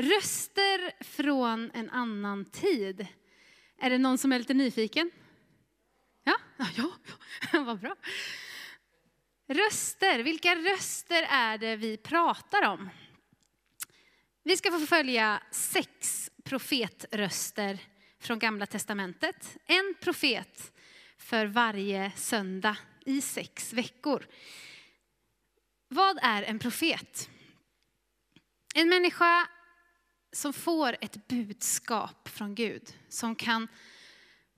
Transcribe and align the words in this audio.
Röster 0.00 1.04
från 1.04 1.70
en 1.74 1.90
annan 1.90 2.44
tid. 2.44 3.06
Är 3.78 3.90
det 3.90 3.98
någon 3.98 4.18
som 4.18 4.32
är 4.32 4.38
lite 4.38 4.54
nyfiken? 4.54 5.10
Ja, 6.24 6.36
ja, 6.56 6.66
ja, 6.76 6.90
ja. 7.52 7.60
vad 7.64 7.80
bra. 7.80 7.96
Röster, 9.48 10.18
vilka 10.18 10.56
röster 10.56 11.22
är 11.30 11.58
det 11.58 11.76
vi 11.76 11.96
pratar 11.96 12.68
om? 12.68 12.90
Vi 14.42 14.56
ska 14.56 14.70
få 14.70 14.86
följa 14.86 15.42
sex 15.50 16.30
profetröster 16.44 17.78
från 18.20 18.38
Gamla 18.38 18.66
Testamentet. 18.66 19.56
En 19.66 19.94
profet 20.00 20.72
för 21.18 21.46
varje 21.46 22.12
söndag 22.16 22.76
i 23.06 23.20
sex 23.20 23.72
veckor. 23.72 24.26
Vad 25.88 26.18
är 26.22 26.42
en 26.42 26.58
profet? 26.58 27.30
En 28.74 28.88
människa 28.88 29.48
som 30.32 30.52
får 30.52 30.96
ett 31.00 31.28
budskap 31.28 32.28
från 32.28 32.54
Gud, 32.54 32.94
som 33.08 33.34
kan 33.34 33.68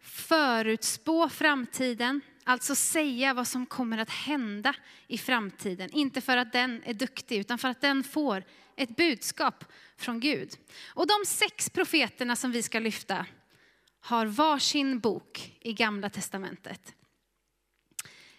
förutspå 0.01 1.29
framtiden, 1.29 2.21
alltså 2.45 2.75
säga 2.75 3.35
vad 3.35 3.49
som 3.49 3.67
kommer 3.67 3.99
att 3.99 4.11
hända 4.11 4.75
i 5.07 5.19
framtiden. 5.19 5.91
Inte 5.93 6.21
för 6.21 6.37
att 6.37 6.53
den 6.53 6.83
är 6.85 6.95
duktig, 6.95 7.39
utan 7.39 7.59
för 7.59 7.69
att 7.69 7.81
den 7.81 8.05
får 8.05 8.45
ett 8.77 8.97
budskap 8.97 9.65
från 9.97 10.21
Gud. 10.21 10.57
Och 10.87 11.07
de 11.07 11.27
sex 11.27 11.71
profeterna 11.71 12.37
som 12.37 12.53
vi 12.53 12.63
ska 12.63 12.79
lyfta 12.79 13.27
har 14.01 14.27
varsin 14.27 15.01
bok 15.01 15.59
i 15.61 15.73
Gamla 15.73 16.11
Testamentet. 16.11 16.95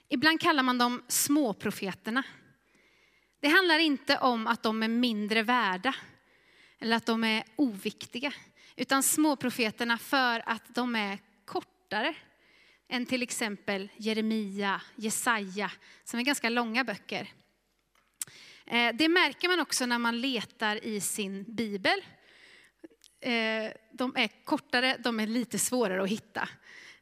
Ibland 0.09 0.41
kallar 0.41 0.63
man 0.63 0.77
dem 0.77 1.03
småprofeterna. 1.07 2.23
Det 3.39 3.47
handlar 3.47 3.79
inte 3.79 4.17
om 4.17 4.47
att 4.47 4.63
de 4.63 4.83
är 4.83 4.87
mindre 4.87 5.43
värda 5.43 5.95
eller 6.83 6.97
att 6.97 7.05
de 7.05 7.23
är 7.23 7.43
oviktiga, 7.55 8.33
utan 8.75 9.03
småprofeterna 9.03 9.97
för 9.97 10.43
att 10.45 10.75
de 10.75 10.95
är 10.95 11.19
kortare 11.45 12.15
än 12.87 13.05
till 13.05 13.23
exempel 13.23 13.89
Jeremia, 13.97 14.81
Jesaja, 14.95 15.71
som 16.03 16.19
är 16.19 16.23
ganska 16.23 16.49
långa 16.49 16.83
böcker. 16.83 17.31
Eh, 18.65 18.95
det 18.95 19.09
märker 19.09 19.47
man 19.47 19.59
också 19.59 19.85
när 19.85 19.99
man 19.99 20.21
letar 20.21 20.85
i 20.85 21.01
sin 21.01 21.43
bibel. 21.47 22.03
Eh, 23.19 23.71
de 23.91 24.15
är 24.15 24.43
kortare, 24.43 24.97
de 24.99 25.19
är 25.19 25.27
lite 25.27 25.59
svårare 25.59 26.03
att 26.03 26.09
hitta. 26.09 26.49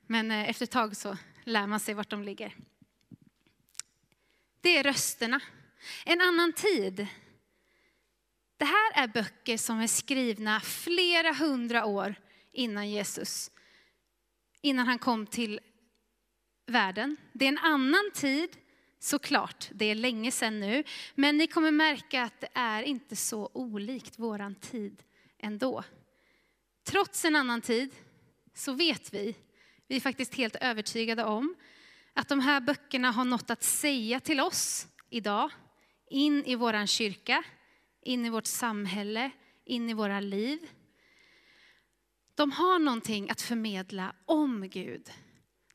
Men 0.02 0.32
eh, 0.32 0.50
efter 0.50 0.64
ett 0.64 0.72
tag 0.72 0.98
så 0.98 1.18
lär 1.44 1.68
man 1.68 1.80
sig 1.80 1.94
vart 1.94 2.10
de 2.10 2.24
ligger. 2.24 2.56
Det 4.62 4.78
är 4.78 4.84
rösterna. 4.84 5.42
En 6.06 6.22
annan 6.22 6.54
tid. 6.54 7.08
Det 8.62 8.66
här 8.66 9.04
är 9.04 9.08
böcker 9.08 9.58
som 9.58 9.80
är 9.80 9.88
skrivna 9.88 10.60
flera 10.60 11.34
hundra 11.34 11.86
år 11.86 12.16
innan 12.52 12.90
Jesus, 12.90 13.52
innan 14.62 14.88
han 14.88 15.00
kom 15.00 15.28
till 15.28 15.60
världen. 16.68 17.18
Det 17.34 17.46
är 17.46 17.50
en 17.50 17.58
annan 17.58 18.12
tid, 18.14 18.50
såklart, 19.00 19.70
det 19.72 19.86
är 19.86 19.96
länge 19.96 20.32
sedan 20.32 20.60
nu, 20.60 20.84
men 21.16 21.38
ni 21.38 21.48
kommer 21.48 21.72
märka 21.72 22.24
att 22.24 22.42
det 22.42 22.48
är 22.54 22.84
inte 22.84 23.16
så 23.16 23.50
olikt 23.54 24.20
våran 24.20 24.56
tid 24.56 25.04
ändå. 25.40 25.84
Trots 26.84 27.26
en 27.26 27.36
annan 27.36 27.62
tid 27.62 27.96
så 28.54 28.74
vet 28.74 29.14
vi, 29.14 29.36
vi 29.88 29.96
är 29.96 30.00
faktiskt 30.00 30.36
helt 30.36 30.56
övertygade 30.56 31.24
om, 31.24 31.56
att 32.14 32.28
de 32.28 32.40
här 32.40 32.62
böckerna 32.62 33.12
har 33.12 33.26
något 33.26 33.50
att 33.50 33.64
säga 33.64 34.20
till 34.20 34.40
oss 34.40 34.88
idag, 35.10 35.52
in 36.10 36.46
i 36.46 36.56
våran 36.56 36.88
kyrka, 36.88 37.44
in 38.02 38.26
i 38.26 38.30
vårt 38.30 38.46
samhälle, 38.46 39.32
in 39.66 39.90
i 39.90 39.94
våra 39.94 40.20
liv. 40.20 40.60
De 42.36 42.52
har 42.52 42.80
någonting 42.80 43.30
att 43.30 43.42
förmedla 43.42 44.16
om 44.26 44.70
Gud. 44.70 45.12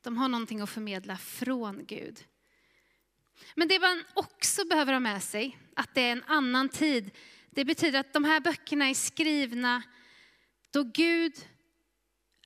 De 0.01 0.17
har 0.17 0.27
någonting 0.27 0.61
att 0.61 0.69
förmedla 0.69 1.17
från 1.17 1.85
Gud. 1.85 2.19
Men 3.55 3.67
det 3.67 3.79
man 3.79 4.03
också 4.13 4.65
behöver 4.65 4.93
ha 4.93 4.99
med 4.99 5.23
sig, 5.23 5.57
att 5.75 5.95
det 5.95 6.01
är 6.01 6.11
en 6.11 6.23
annan 6.27 6.69
tid, 6.69 7.11
det 7.49 7.65
betyder 7.65 7.99
att 7.99 8.13
de 8.13 8.23
här 8.23 8.39
böckerna 8.39 8.89
är 8.89 8.93
skrivna 8.93 9.83
då 10.71 10.83
Gud 10.83 11.33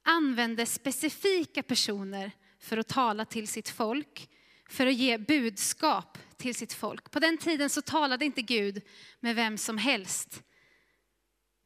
använde 0.03 0.65
specifika 0.65 1.63
personer 1.63 2.31
för 2.59 2.77
att 2.77 2.87
tala 2.87 3.25
till 3.25 3.47
sitt 3.47 3.69
folk, 3.69 4.29
för 4.71 4.87
att 4.87 4.93
ge 4.93 5.17
budskap 5.17 6.17
till 6.37 6.55
sitt 6.55 6.73
folk. 6.73 7.11
På 7.11 7.19
den 7.19 7.37
tiden 7.37 7.69
så 7.69 7.81
talade 7.81 8.25
inte 8.25 8.41
Gud 8.41 8.81
med 9.19 9.35
vem 9.35 9.57
som 9.57 9.77
helst. 9.77 10.43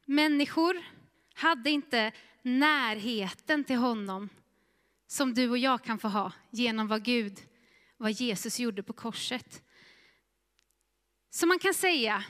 Människor 0.06 0.84
hade 1.34 1.70
inte 1.70 2.12
närheten 2.42 3.64
till 3.64 3.76
honom 3.76 4.28
som 5.06 5.34
du 5.34 5.50
och 5.50 5.58
jag 5.58 5.84
kan 5.84 5.98
få 5.98 6.08
ha 6.08 6.32
genom 6.50 6.88
vad 6.88 7.04
Gud, 7.04 7.38
vad 7.96 8.12
Jesus 8.12 8.58
gjorde 8.58 8.82
på 8.82 8.92
korset. 8.92 9.62
Så 11.30 11.46
man 11.46 11.58
kan 11.58 11.74
säga 11.74 12.24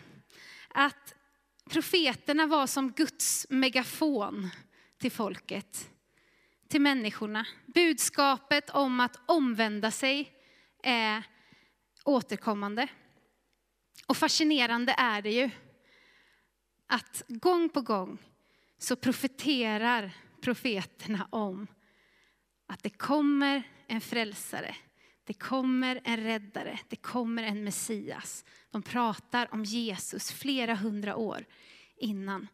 att 0.69 1.15
profeterna 1.71 2.47
var 2.47 2.67
som 2.67 2.93
Guds 2.93 3.47
megafon 3.51 4.51
till 4.99 5.13
folket, 5.13 5.91
till 6.69 6.81
människorna. 6.81 7.47
Budskapet 7.67 8.71
om 8.71 9.01
att 9.01 9.21
omvända 9.27 9.91
sig 9.91 10.36
är 10.87 11.23
återkommande. 12.05 12.89
Och 14.07 14.17
fascinerande 14.17 14.95
är 14.99 15.23
det 15.23 15.31
ju 15.31 15.51
att 16.87 17.23
gång 17.29 17.69
på 17.69 17.81
gång 17.81 18.19
så 18.79 18.97
profeterar 18.97 20.13
profeterna 20.41 21.29
om 21.31 21.67
att 22.67 22.83
det 22.83 22.91
kommer 22.91 23.63
en 23.87 24.01
frälsare, 24.01 24.77
det 25.25 25.35
kommer 25.35 26.01
en 26.05 26.17
räddare, 26.17 26.79
det 26.89 26.97
kommer 26.97 27.43
en 27.43 27.65
Messias. 27.65 28.45
De 28.71 28.83
pratar 28.83 29.55
om 29.55 29.65
Jesus 29.65 30.33
flera 30.33 30.75
hundra 30.75 31.17
år 31.17 31.47
innan 31.97 32.49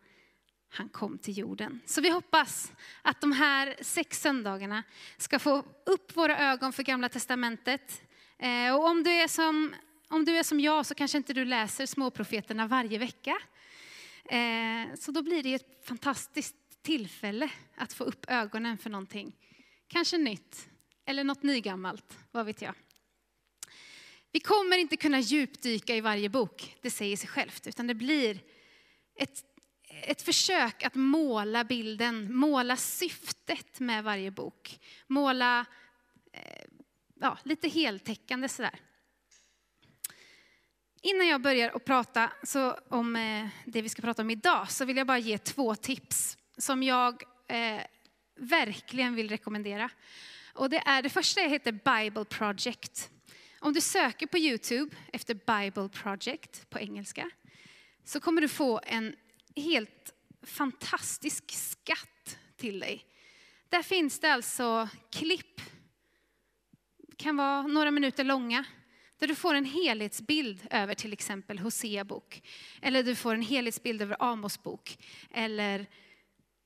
han 0.69 0.89
kom 0.89 1.19
till 1.19 1.39
jorden. 1.39 1.81
Så 1.87 2.01
vi 2.01 2.11
hoppas 2.11 2.73
att 3.03 3.21
de 3.21 3.33
här 3.33 3.77
sex 3.81 4.21
söndagarna 4.21 4.83
ska 5.17 5.39
få 5.39 5.65
upp 5.87 6.17
våra 6.17 6.39
ögon 6.39 6.73
för 6.73 6.83
Gamla 6.83 7.09
Testamentet. 7.09 8.03
Eh, 8.43 8.75
och 8.75 8.87
om 8.87 9.03
du 9.03 9.11
är 9.11 9.29
som, 9.29 9.75
om 10.09 10.25
du 10.25 10.39
är 10.39 10.43
som 10.43 10.61
jag 10.61 10.87
så 10.87 10.95
kanske 10.95 11.19
inte 11.19 11.33
du 11.33 11.45
läser 11.45 11.87
småprofeterna 11.87 12.67
varje 12.67 12.99
vecka. 12.99 13.39
Eh, 14.25 14.95
så 14.99 15.13
då 15.13 15.23
blir 15.23 15.43
det 15.43 15.55
ett 15.55 15.87
fantastiskt 15.87 16.57
tillfälle 16.83 17.51
att 17.77 17.93
få 17.93 18.05
upp 18.05 18.25
ögonen 18.29 18.79
för 18.79 18.91
någonting. 18.91 19.37
Kanske 19.89 20.19
nytt, 20.19 20.69
eller 21.07 21.25
något 21.25 21.43
nygammalt, 21.43 22.19
vad 22.31 22.47
vet 22.47 22.63
jag. 22.63 22.75
Vi 24.33 24.41
kommer 24.41 24.79
inte 24.79 24.97
kunna 24.97 25.21
djupdyka 25.21 25.97
i 25.97 26.01
varje 26.01 26.29
bok, 26.29 26.77
det 26.81 26.91
säger 26.91 27.17
sig 27.17 27.29
självt, 27.29 27.67
utan 27.67 27.87
det 27.87 27.95
blir 27.95 28.39
ett, 29.19 29.45
ett 30.03 30.23
försök 30.23 30.85
att 30.85 30.95
måla 30.95 31.65
bilden, 31.65 32.37
måla 32.37 32.77
syftet 32.77 33.81
med 33.81 34.05
varje 34.05 34.31
bok. 34.31 34.81
Måla 35.07 35.67
eh, 36.33 36.65
ja, 37.23 37.39
lite 37.43 37.69
heltäckande 37.69 38.49
sådär. 38.49 38.81
Innan 41.03 41.27
jag 41.27 41.43
börjar 41.43 41.71
att 41.77 41.85
prata 41.85 42.33
så 42.43 42.79
om 42.89 43.17
eh, 43.17 43.49
det 43.65 43.83
vi 43.83 43.89
ska 43.89 44.03
prata 44.03 44.23
om 44.23 44.31
idag 44.31 44.71
så 44.71 44.85
vill 44.85 44.97
jag 44.97 45.07
bara 45.07 45.19
ge 45.19 45.39
två 45.39 45.75
tips 45.75 46.39
som 46.57 46.83
jag 46.83 47.23
eh, 47.49 47.81
verkligen 48.37 49.15
vill 49.15 49.29
rekommendera. 49.29 49.91
Och 50.55 50.71
det, 50.71 50.83
är, 50.87 51.03
det 51.03 51.11
första 51.11 51.41
heter 51.41 51.73
Bible 51.73 52.25
Project. 52.25 53.11
Om 53.61 53.73
du 53.73 53.81
söker 53.81 54.27
på 54.27 54.39
Youtube 54.39 54.97
efter 55.13 55.35
Bible 55.35 55.89
Project 55.89 56.71
på 56.71 56.79
engelska 56.79 57.31
så 58.05 58.21
kommer 58.21 58.41
du 58.41 58.49
få 58.49 58.81
en 58.87 59.17
helt 59.57 60.15
fantastisk 60.43 61.45
skatt 61.51 62.39
till 62.57 62.81
dig. 62.81 63.05
Där 63.69 63.83
finns 63.83 64.21
det 64.21 64.33
alltså 64.33 64.89
klipp, 65.11 65.61
kan 67.17 67.37
vara 67.37 67.63
några 67.63 67.91
minuter 67.91 68.25
långa, 68.25 68.65
där 69.19 69.27
du 69.29 69.35
får 69.35 69.55
en 69.55 69.65
helhetsbild 69.65 70.67
över 70.71 70.95
till 70.95 71.13
exempel 71.13 71.59
Hosea 71.59 72.05
bok. 72.05 72.43
Eller 72.83 73.03
du 73.03 73.15
får 73.15 73.35
en 73.35 73.43
helhetsbild 73.43 74.03
över 74.03 74.17
Amos 74.21 74.63
bok. 74.63 74.99
Eller 75.31 75.87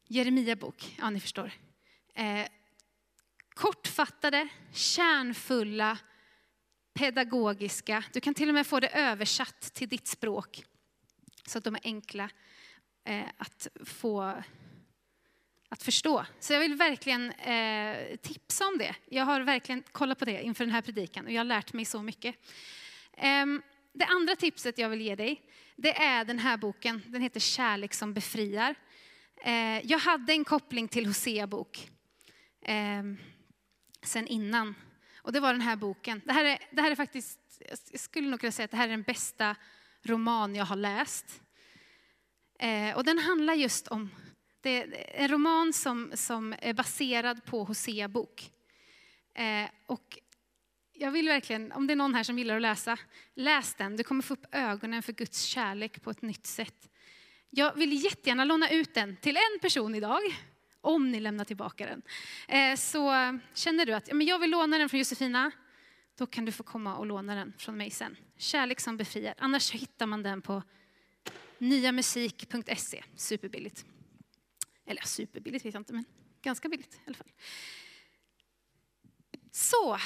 Jeremia 0.08 0.56
bok, 0.56 0.96
ja 0.98 1.10
ni 1.10 1.20
förstår. 1.20 1.52
Eh, 2.14 2.46
kortfattade, 3.54 4.48
kärnfulla, 4.72 5.98
pedagogiska. 6.94 8.04
Du 8.12 8.20
kan 8.20 8.34
till 8.34 8.48
och 8.48 8.54
med 8.54 8.66
få 8.66 8.80
det 8.80 8.88
översatt 8.88 9.60
till 9.60 9.88
ditt 9.88 10.06
språk. 10.06 10.64
Så 11.46 11.58
att 11.58 11.64
de 11.64 11.74
är 11.74 11.80
enkla 11.84 12.30
eh, 13.04 13.26
att 13.38 13.68
få 13.84 14.42
att 15.68 15.82
förstå. 15.82 16.26
Så 16.40 16.52
jag 16.52 16.60
vill 16.60 16.74
verkligen 16.74 17.30
eh, 17.30 18.16
tipsa 18.16 18.66
om 18.66 18.78
det. 18.78 18.94
Jag 19.06 19.24
har 19.24 19.40
verkligen 19.40 19.82
kollat 19.92 20.18
på 20.18 20.24
det 20.24 20.42
inför 20.42 20.64
den 20.64 20.74
här 20.74 20.82
predikan 20.82 21.26
och 21.26 21.32
jag 21.32 21.40
har 21.40 21.44
lärt 21.44 21.72
mig 21.72 21.84
så 21.84 22.02
mycket. 22.02 22.34
Eh, 23.12 23.46
det 23.92 24.04
andra 24.04 24.36
tipset 24.36 24.78
jag 24.78 24.88
vill 24.88 25.00
ge 25.00 25.14
dig, 25.14 25.42
det 25.76 25.96
är 25.96 26.24
den 26.24 26.38
här 26.38 26.56
boken. 26.56 27.02
Den 27.06 27.22
heter 27.22 27.40
Kärlek 27.40 27.94
som 27.94 28.14
befriar. 28.14 28.74
Eh, 29.44 29.86
jag 29.86 29.98
hade 29.98 30.32
en 30.32 30.44
koppling 30.44 30.88
till 30.88 31.06
Hosea 31.06 31.46
bok 31.46 31.90
eh, 32.62 33.02
sen 34.02 34.26
innan. 34.26 34.74
Och 35.16 35.32
det 35.32 35.40
var 35.40 35.52
den 35.52 35.62
här 35.62 35.76
boken. 35.76 36.22
Det 36.24 36.32
här 36.32 36.44
är, 36.44 36.58
det 36.70 36.82
här 36.82 36.90
är 36.90 36.94
faktiskt, 36.94 37.40
jag 37.90 38.00
skulle 38.00 38.28
nog 38.28 38.40
kunna 38.40 38.52
säga 38.52 38.64
att 38.64 38.70
det 38.70 38.76
här 38.76 38.84
är 38.84 38.90
den 38.90 39.02
bästa 39.02 39.56
roman 40.02 40.54
jag 40.54 40.64
har 40.64 40.76
läst. 40.76 41.42
Eh, 42.58 42.96
och 42.96 43.04
den 43.04 43.18
handlar 43.18 43.54
just 43.54 43.88
om, 43.88 44.10
det 44.66 44.82
är 44.82 45.22
en 45.22 45.28
roman 45.28 45.72
som, 45.72 46.12
som 46.14 46.54
är 46.58 46.74
baserad 46.74 47.44
på 47.44 47.64
Hosea 47.64 48.08
bok. 48.08 48.50
Eh, 49.34 49.70
och 49.86 50.18
jag 50.92 51.10
vill 51.10 51.28
verkligen, 51.28 51.72
om 51.72 51.86
det 51.86 51.92
är 51.92 51.96
någon 51.96 52.14
här 52.14 52.22
som 52.22 52.38
gillar 52.38 52.56
att 52.56 52.62
läsa, 52.62 52.98
läs 53.34 53.74
den. 53.74 53.96
Du 53.96 54.04
kommer 54.04 54.22
få 54.22 54.34
upp 54.34 54.46
ögonen 54.52 55.02
för 55.02 55.12
Guds 55.12 55.42
kärlek 55.42 56.02
på 56.02 56.10
ett 56.10 56.22
nytt 56.22 56.46
sätt. 56.46 56.90
Jag 57.50 57.74
vill 57.74 58.04
jättegärna 58.04 58.44
låna 58.44 58.70
ut 58.70 58.94
den 58.94 59.16
till 59.16 59.36
en 59.36 59.60
person 59.60 59.94
idag, 59.94 60.20
om 60.80 61.10
ni 61.10 61.20
lämnar 61.20 61.44
tillbaka 61.44 61.86
den. 61.86 62.02
Eh, 62.48 62.76
så 62.76 63.14
eh, 63.14 63.32
känner 63.54 63.86
du 63.86 63.92
att 63.92 64.08
jag 64.12 64.38
vill 64.38 64.50
låna 64.50 64.78
den 64.78 64.88
från 64.88 64.98
Josefina, 64.98 65.50
då 66.18 66.26
kan 66.26 66.44
du 66.44 66.52
få 66.52 66.62
komma 66.62 66.96
och 66.96 67.06
låna 67.06 67.34
den 67.34 67.52
från 67.58 67.76
mig 67.76 67.90
sen. 67.90 68.16
Kärlek 68.38 68.80
som 68.80 68.96
befriar. 68.96 69.34
Annars 69.38 69.70
hittar 69.70 70.06
man 70.06 70.22
den 70.22 70.42
på 70.42 70.62
nyamusik.se, 71.58 73.04
superbilligt. 73.16 73.84
Eller 74.86 75.02
superbilligt 75.02 75.64
vet 75.64 75.74
jag 75.74 75.80
inte, 75.80 75.92
men 75.92 76.04
ganska 76.42 76.68
billigt 76.68 76.94
i 76.94 77.00
alla 77.06 77.16
fall. 77.16 77.32
Så, 79.52 79.98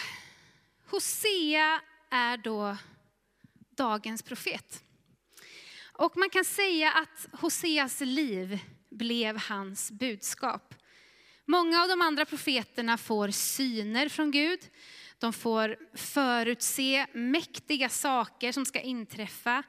Hosea 0.91 1.81
är 2.11 2.37
då 2.37 2.77
dagens 3.71 4.23
profet. 4.23 4.85
Och 5.93 6.17
man 6.17 6.31
kan 6.31 6.45
säga 6.45 6.93
att 6.93 7.41
Hoseas 7.41 8.01
liv 8.01 8.59
blev 8.91 9.37
hans 9.37 9.91
budskap. 9.91 10.75
Många 11.45 11.83
av 11.83 11.89
de 11.89 12.01
andra 12.03 12.25
profeterna 12.25 12.99
får 12.99 13.29
syner 13.29 14.09
från 14.09 14.31
Gud. 14.31 14.61
De 15.19 15.33
får 15.33 15.77
förutse 15.95 17.07
mäktiga 17.13 17.89
saker 17.89 18.53
som 18.53 18.67
ska 18.67 18.81
inträffa. 18.81 19.63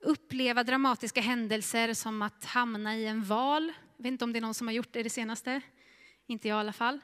Uppleva 0.00 0.64
dramatiska 0.64 1.20
händelser 1.20 1.94
som 1.94 2.22
att 2.22 2.44
hamna 2.44 2.96
i 2.96 3.06
en 3.06 3.24
val. 3.24 3.72
Jag 4.04 4.08
vet 4.08 4.12
inte 4.12 4.24
om 4.24 4.32
det 4.32 4.38
är 4.38 4.40
någon 4.40 4.54
som 4.54 4.66
har 4.66 4.74
gjort 4.74 4.92
det 4.92 5.02
det 5.02 5.10
senaste. 5.10 5.60
Inte 6.26 6.48
jag 6.48 6.56
i 6.56 6.60
alla 6.60 6.72
fall. 6.72 7.00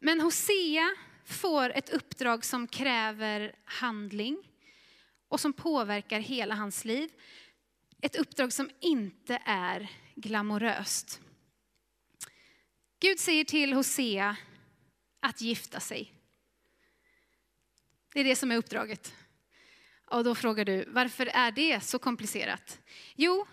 Men 0.00 0.20
Hosea 0.20 0.96
får 1.24 1.70
ett 1.70 1.90
uppdrag 1.90 2.44
som 2.44 2.66
kräver 2.66 3.54
handling 3.64 4.50
och 5.28 5.40
som 5.40 5.52
påverkar 5.52 6.20
hela 6.20 6.54
hans 6.54 6.84
liv. 6.84 7.10
Ett 8.00 8.16
uppdrag 8.16 8.52
som 8.52 8.70
inte 8.80 9.42
är 9.44 9.90
glamoröst. 10.14 11.20
Gud 13.00 13.18
säger 13.18 13.44
till 13.44 13.72
Hosea 13.72 14.36
att 15.20 15.40
gifta 15.40 15.80
sig. 15.80 16.12
Det 18.14 18.20
är 18.20 18.24
det 18.24 18.36
som 18.36 18.52
är 18.52 18.56
uppdraget. 18.56 19.14
Och 20.04 20.24
då 20.24 20.34
frågar 20.34 20.64
du, 20.64 20.84
varför 20.88 21.26
är 21.26 21.52
det 21.52 21.80
så 21.80 21.98
komplicerat? 21.98 22.80
Jo, 23.16 23.46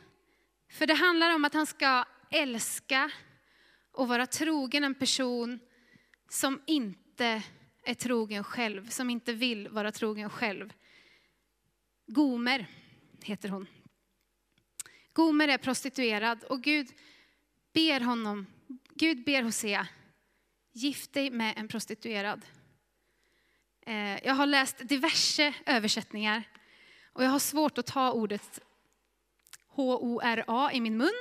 för 0.70 0.88
det 0.88 0.94
handlar 0.94 1.36
om 1.36 1.46
att 1.46 1.54
han 1.54 1.66
ska 1.66 2.06
älska 2.36 3.12
och 3.92 4.08
vara 4.08 4.28
trogen 4.28 4.84
en 4.84 4.96
person 4.96 5.60
som 6.30 6.62
inte 6.68 7.44
är 7.84 7.94
trogen 7.94 8.44
själv, 8.44 8.90
som 8.90 9.10
inte 9.10 9.34
vill 9.34 9.70
vara 9.70 9.92
trogen 9.92 10.30
själv. 10.30 10.74
Gomer 12.08 12.68
heter 13.24 13.50
hon. 13.50 13.68
Gomer 15.14 15.48
är 15.48 15.58
prostituerad 15.58 16.44
och 16.44 16.62
Gud 16.62 16.88
ber 17.74 18.00
honom, 18.00 18.46
Gud 18.96 19.24
ber 19.24 19.44
Hosea, 19.44 19.88
gift 20.74 21.14
dig 21.14 21.32
med 21.32 21.54
en 21.58 21.68
prostituerad. 21.68 22.46
Eh, 23.82 24.26
jag 24.26 24.34
har 24.34 24.46
läst 24.46 24.78
diverse 24.78 25.54
översättningar 25.66 26.44
och 27.14 27.24
jag 27.24 27.30
har 27.30 27.40
svårt 27.40 27.78
att 27.78 27.86
ta 27.86 28.12
ordet 28.12 28.60
H-O-R-A 29.68 30.72
i 30.74 30.82
min 30.82 30.98
mun, 30.98 31.14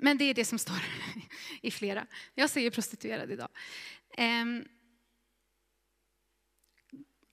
men 0.00 0.18
det 0.18 0.24
är 0.24 0.34
det 0.34 0.44
som 0.44 0.58
står 0.58 0.76
i 1.62 1.70
flera. 1.70 2.06
Jag 2.34 2.50
säger 2.50 2.70
prostituerad 2.70 3.30
idag. 3.30 3.48
Ehm, 4.16 4.64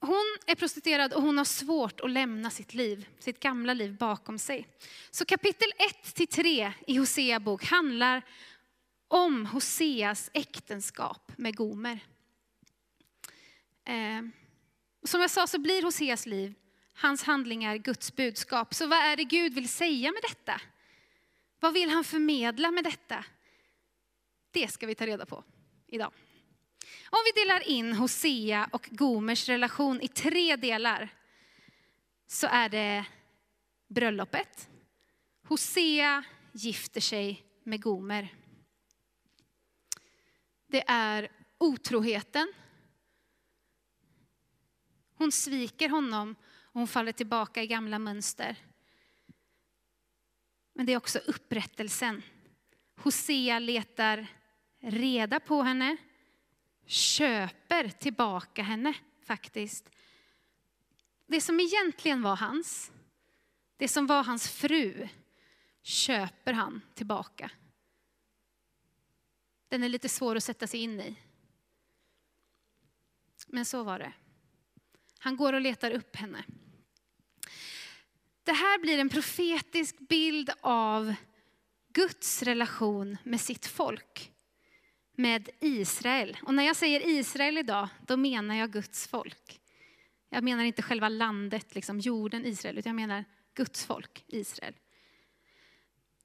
hon 0.00 0.36
är 0.46 0.54
prostituerad 0.54 1.12
och 1.12 1.22
hon 1.22 1.38
har 1.38 1.44
svårt 1.44 2.00
att 2.00 2.10
lämna 2.10 2.50
sitt 2.50 2.74
liv, 2.74 3.08
sitt 3.18 3.40
gamla 3.40 3.74
liv 3.74 3.96
bakom 3.96 4.38
sig. 4.38 4.68
Så 5.10 5.24
kapitel 5.24 5.68
1-3 6.14 6.72
i 6.86 6.96
Hosea 6.96 7.40
bok 7.40 7.64
handlar 7.64 8.22
om 9.08 9.46
Hoseas 9.46 10.30
äktenskap 10.32 11.32
med 11.36 11.56
Gomer. 11.56 12.00
Ehm, 13.84 14.32
som 15.04 15.20
jag 15.20 15.30
sa 15.30 15.46
så 15.46 15.58
blir 15.58 15.82
Hoseas 15.82 16.26
liv, 16.26 16.54
hans 16.94 17.22
handlingar, 17.22 17.76
Guds 17.76 18.16
budskap. 18.16 18.74
Så 18.74 18.86
vad 18.86 18.98
är 18.98 19.16
det 19.16 19.24
Gud 19.24 19.54
vill 19.54 19.68
säga 19.68 20.12
med 20.12 20.22
detta? 20.22 20.60
Vad 21.60 21.74
vill 21.74 21.90
han 21.90 22.04
förmedla 22.04 22.70
med 22.70 22.84
detta? 22.84 23.24
Det 24.50 24.68
ska 24.68 24.86
vi 24.86 24.94
ta 24.94 25.06
reda 25.06 25.26
på 25.26 25.44
idag. 25.86 26.12
Om 27.10 27.18
vi 27.24 27.40
delar 27.40 27.68
in 27.68 27.92
Hosea 27.92 28.68
och 28.72 28.88
Gomers 28.92 29.48
relation 29.48 30.00
i 30.00 30.08
tre 30.08 30.56
delar 30.56 31.08
så 32.26 32.46
är 32.46 32.68
det 32.68 33.04
bröllopet. 33.88 34.68
Hosea 35.42 36.24
gifter 36.52 37.00
sig 37.00 37.44
med 37.62 37.82
Gomer. 37.82 38.34
Det 40.66 40.84
är 40.86 41.28
otroheten. 41.58 42.52
Hon 45.14 45.32
sviker 45.32 45.88
honom 45.88 46.36
och 46.62 46.80
hon 46.80 46.88
faller 46.88 47.12
tillbaka 47.12 47.62
i 47.62 47.66
gamla 47.66 47.98
mönster. 47.98 48.56
Men 50.76 50.86
det 50.86 50.92
är 50.92 50.96
också 50.96 51.18
upprättelsen. 51.18 52.22
Hosea 52.96 53.58
letar 53.58 54.26
reda 54.80 55.40
på 55.40 55.62
henne 55.62 55.96
köper 56.86 57.88
tillbaka 57.88 58.62
henne 58.62 58.94
faktiskt. 59.26 59.90
Det 61.26 61.40
som 61.40 61.60
egentligen 61.60 62.22
var 62.22 62.36
hans, 62.36 62.92
det 63.76 63.88
som 63.88 64.06
var 64.06 64.24
hans 64.24 64.50
fru, 64.50 65.08
köper 65.82 66.52
han 66.52 66.80
tillbaka. 66.94 67.50
Den 69.68 69.82
är 69.82 69.88
lite 69.88 70.08
svår 70.08 70.36
att 70.36 70.44
sätta 70.44 70.66
sig 70.66 70.80
in 70.80 71.00
i. 71.00 71.16
Men 73.46 73.64
så 73.64 73.82
var 73.82 73.98
det. 73.98 74.12
Han 75.18 75.36
går 75.36 75.52
och 75.52 75.60
letar 75.60 75.90
upp 75.90 76.16
henne. 76.16 76.44
Det 78.46 78.52
här 78.52 78.78
blir 78.78 78.98
en 78.98 79.08
profetisk 79.08 79.98
bild 79.98 80.50
av 80.60 81.14
Guds 81.92 82.42
relation 82.42 83.18
med 83.22 83.40
sitt 83.40 83.66
folk 83.66 84.32
med 85.16 85.48
Israel. 85.60 86.36
Och 86.42 86.54
när 86.54 86.62
jag 86.62 86.76
säger 86.76 87.08
Israel 87.08 87.58
idag, 87.58 87.88
då 88.06 88.16
menar 88.16 88.54
jag 88.54 88.72
Guds 88.72 89.06
folk. 89.06 89.60
Jag 90.28 90.44
menar 90.44 90.64
inte 90.64 90.82
själva 90.82 91.08
landet, 91.08 91.74
liksom 91.74 92.00
jorden 92.00 92.46
Israel, 92.46 92.78
utan 92.78 92.90
jag 92.90 93.08
menar 93.08 93.24
Guds 93.54 93.84
folk, 93.84 94.24
Israel. 94.26 94.74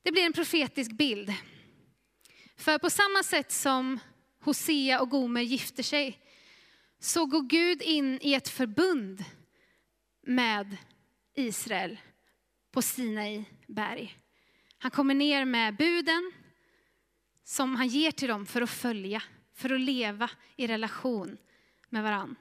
Det 0.04 0.12
blir 0.12 0.26
en 0.26 0.34
profetisk 0.34 0.92
bild. 0.92 1.34
För 2.58 2.78
på 2.78 2.90
samma 2.90 3.24
sätt 3.24 3.52
som 3.52 4.00
Hosea 4.40 5.02
och 5.02 5.10
Gomer 5.10 5.42
gifter 5.42 5.84
sig, 5.84 6.20
så 7.00 7.26
går 7.26 7.42
Gud 7.42 7.82
in 7.82 8.20
i 8.22 8.34
ett 8.34 8.50
förbund 8.50 9.24
med 10.22 10.78
Israel 11.36 11.98
på 12.72 12.82
Sinai 12.82 13.46
berg. 13.68 14.18
Han 14.78 14.92
kommer 14.92 15.14
ner 15.14 15.46
med 15.46 15.76
buden, 15.76 16.32
som 17.44 17.76
han 17.76 17.88
ger 17.88 18.12
till 18.12 18.28
dem 18.28 18.46
för 18.46 18.62
att 18.62 18.70
följa, 18.70 19.24
för 19.54 19.74
att 19.74 19.82
leva 19.82 20.30
i 20.56 20.68
relation 20.68 21.38
med 21.90 22.04
varann. 22.04 22.36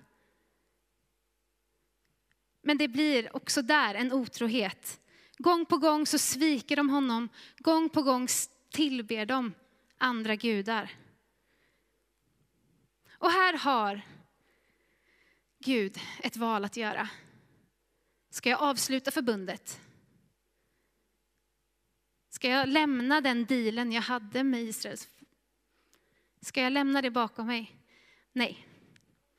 Men 2.62 2.78
det 2.78 2.88
blir 2.88 3.36
också 3.36 3.62
där 3.62 3.94
en 3.94 4.12
otrohet. 4.12 5.00
Gång 5.38 5.66
på 5.66 5.76
gång 5.76 6.06
så 6.06 6.18
sviker 6.18 6.76
de 6.76 6.90
honom, 6.90 7.28
gång 7.58 7.88
på 7.88 8.02
gång 8.02 8.28
tillber 8.70 9.26
de 9.26 9.54
andra 9.98 10.36
gudar. 10.36 10.90
Och 13.12 13.30
här 13.30 13.58
har 13.58 14.00
Gud 15.58 15.98
ett 16.22 16.36
val 16.36 16.64
att 16.64 16.76
göra. 16.76 17.08
Ska 18.30 18.50
jag 18.50 18.62
avsluta 18.62 19.10
förbundet? 19.10 19.80
Ska 22.30 22.48
jag 22.48 22.68
lämna 22.68 23.20
den 23.20 23.46
dealen 23.46 23.92
jag 23.92 24.02
hade 24.02 24.44
med 24.44 24.62
Israel? 24.62 24.98
Ska 26.40 26.62
jag 26.62 26.72
lämna 26.72 27.02
det 27.02 27.10
bakom 27.10 27.46
mig? 27.46 27.76
Nej. 28.32 28.66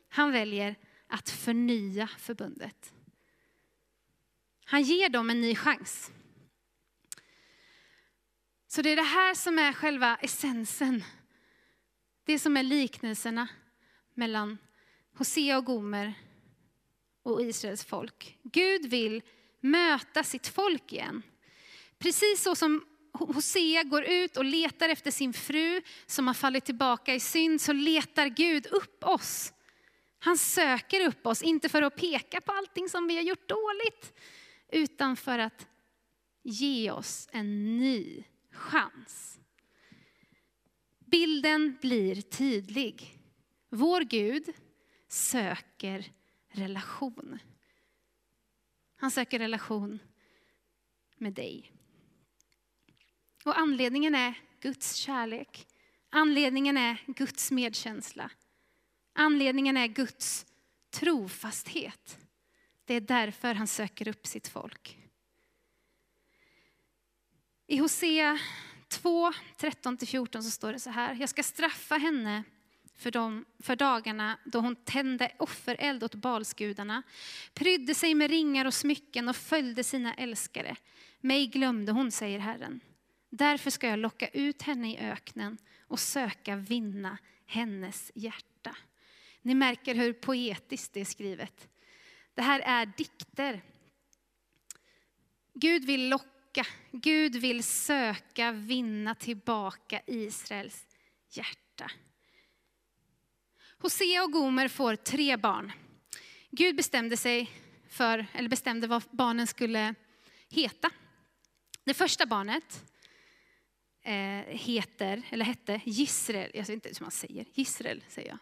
Han 0.10 0.32
väljer 0.32 0.76
att 1.08 1.30
förnya 1.30 2.08
förbundet. 2.08 2.94
Han 4.66 4.84
ger 4.84 5.10
dem 5.10 5.30
en 5.30 5.42
ny 5.42 5.56
chans. 5.56 6.12
Så 8.68 8.82
det 8.82 8.90
är 8.90 8.96
det 8.96 9.02
här 9.02 9.34
som 9.34 9.60
är 9.60 9.74
själva 9.74 10.16
essensen. 10.16 11.04
Det 12.24 12.40
som 12.40 12.58
är 12.58 12.64
liknelserna 12.64 13.48
mellan 14.14 14.58
Hosea 15.14 15.58
och 15.58 15.66
Gomer 15.66 16.14
och 17.24 17.42
Israels 17.42 17.86
folk. 17.86 18.38
Gud 18.44 18.86
vill 18.86 19.22
möta 19.60 20.24
sitt 20.24 20.48
folk 20.48 20.94
igen. 20.94 21.24
Precis 22.02 22.44
så 22.44 22.56
som 22.56 22.86
Hosea 23.14 23.84
går 23.84 24.04
ut 24.04 24.38
och 24.38 24.46
letar 24.46 24.90
efter 24.90 25.12
sin 25.12 25.34
fru 25.34 25.82
som 26.06 26.28
har 26.28 26.34
fallit 26.34 26.66
tillbaka 26.66 27.16
i 27.16 27.20
synd, 27.20 27.62
så 27.62 27.74
letar 27.74 28.28
Gud 28.28 28.68
upp 28.68 29.04
oss. 29.04 29.54
Han 30.20 30.38
söker 30.38 31.08
upp 31.08 31.28
oss, 31.28 31.42
inte 31.42 31.70
för 31.70 31.82
att 31.82 31.96
peka 31.96 32.42
på 32.42 32.52
allting 32.52 32.90
som 32.90 33.08
vi 33.08 33.16
har 33.16 33.24
gjort 33.24 33.50
dåligt, 33.50 34.14
utan 34.72 35.16
för 35.16 35.40
att 35.40 35.68
ge 36.44 36.92
oss 36.92 37.30
en 37.32 37.78
ny 37.78 38.24
chans. 38.52 39.40
Bilden 41.00 41.78
blir 41.82 42.22
tydlig. 42.22 43.20
Vår 43.70 44.02
Gud 44.02 44.54
söker 45.08 46.12
relation. 46.52 47.40
Han 48.96 49.12
söker 49.12 49.40
relation 49.40 50.00
med 51.18 51.34
dig. 51.34 51.72
Och 53.44 53.60
anledningen 53.60 54.16
är 54.16 54.34
Guds 54.60 54.96
kärlek. 54.96 55.68
Anledningen 56.10 56.78
är 56.78 57.04
Guds 57.08 57.52
medkänsla. 57.52 58.30
Anledningen 59.14 59.78
är 59.78 59.88
Guds 59.88 60.46
trofasthet. 60.92 62.18
Det 62.86 62.94
är 62.94 63.02
därför 63.02 63.54
han 63.54 63.68
söker 63.68 64.08
upp 64.08 64.28
sitt 64.28 64.48
folk. 64.48 64.98
I 67.68 67.78
Hosea 67.78 68.40
2, 68.88 69.32
13-14 69.58 70.42
så 70.42 70.52
står 70.52 70.74
det 70.74 70.80
så 70.80 70.90
här. 70.90 71.16
Jag 71.16 71.30
ska 71.30 71.44
straffa 71.44 71.96
henne 71.96 72.44
för, 72.96 73.12
dem, 73.12 73.46
för 73.60 73.76
dagarna 73.76 74.38
då 74.46 74.60
hon 74.60 74.76
tände 74.76 75.32
offereld 75.40 76.04
åt 76.04 76.16
balsgudarna, 76.16 77.04
prydde 77.54 77.96
sig 77.96 78.16
med 78.16 78.30
ringar 78.30 78.66
och 78.66 78.74
smycken 78.74 79.30
och 79.30 79.36
följde 79.36 79.84
sina 79.84 80.14
älskare. 80.14 80.76
Mig 81.20 81.48
glömde 81.48 81.92
hon, 81.92 82.12
säger 82.12 82.40
Herren. 82.40 82.80
Därför 83.34 83.72
ska 83.72 83.88
jag 83.88 84.00
locka 84.00 84.28
ut 84.28 84.62
henne 84.62 84.94
i 84.94 84.98
öknen 84.98 85.58
och 85.88 86.00
söka 86.00 86.56
vinna 86.56 87.18
hennes 87.46 88.12
hjärta. 88.16 88.76
Ni 89.42 89.56
märker 89.56 89.96
hur 89.96 90.14
poetiskt 90.14 90.94
det 90.94 91.02
är 91.02 91.06
skrivet. 91.06 91.70
Det 92.34 92.42
här 92.42 92.60
är 92.60 92.86
dikter. 92.98 93.62
Gud 95.54 95.86
vill 95.86 96.10
locka, 96.10 96.66
Gud 96.92 97.36
vill 97.36 97.64
söka 97.64 98.52
vinna 98.52 99.16
tillbaka 99.16 100.02
Israels 100.08 100.86
hjärta. 101.30 101.92
Hosea 103.78 104.24
och 104.24 104.32
Gomer 104.32 104.68
får 104.68 104.96
tre 104.96 105.38
barn. 105.38 105.72
Gud 106.50 106.76
bestämde 106.76 107.18
sig 107.18 107.52
för, 107.90 108.26
eller 108.34 108.50
bestämde 108.50 108.88
vad 108.88 109.04
barnen 109.12 109.48
skulle 109.48 109.96
heta. 110.50 110.92
Det 111.84 111.94
första 111.94 112.26
barnet 112.26 112.86
Eh, 114.04 114.46
heter, 114.48 115.22
eller 115.30 115.46
hette 115.46 115.82
Gisrel, 115.86 116.52
jag 116.54 116.62
vet 116.62 116.70
inte 116.70 116.90
hur 116.90 117.02
man 117.02 117.12
säger, 117.12 117.46
Gisrel 117.54 118.04
säger 118.08 118.30
jag. 118.30 118.38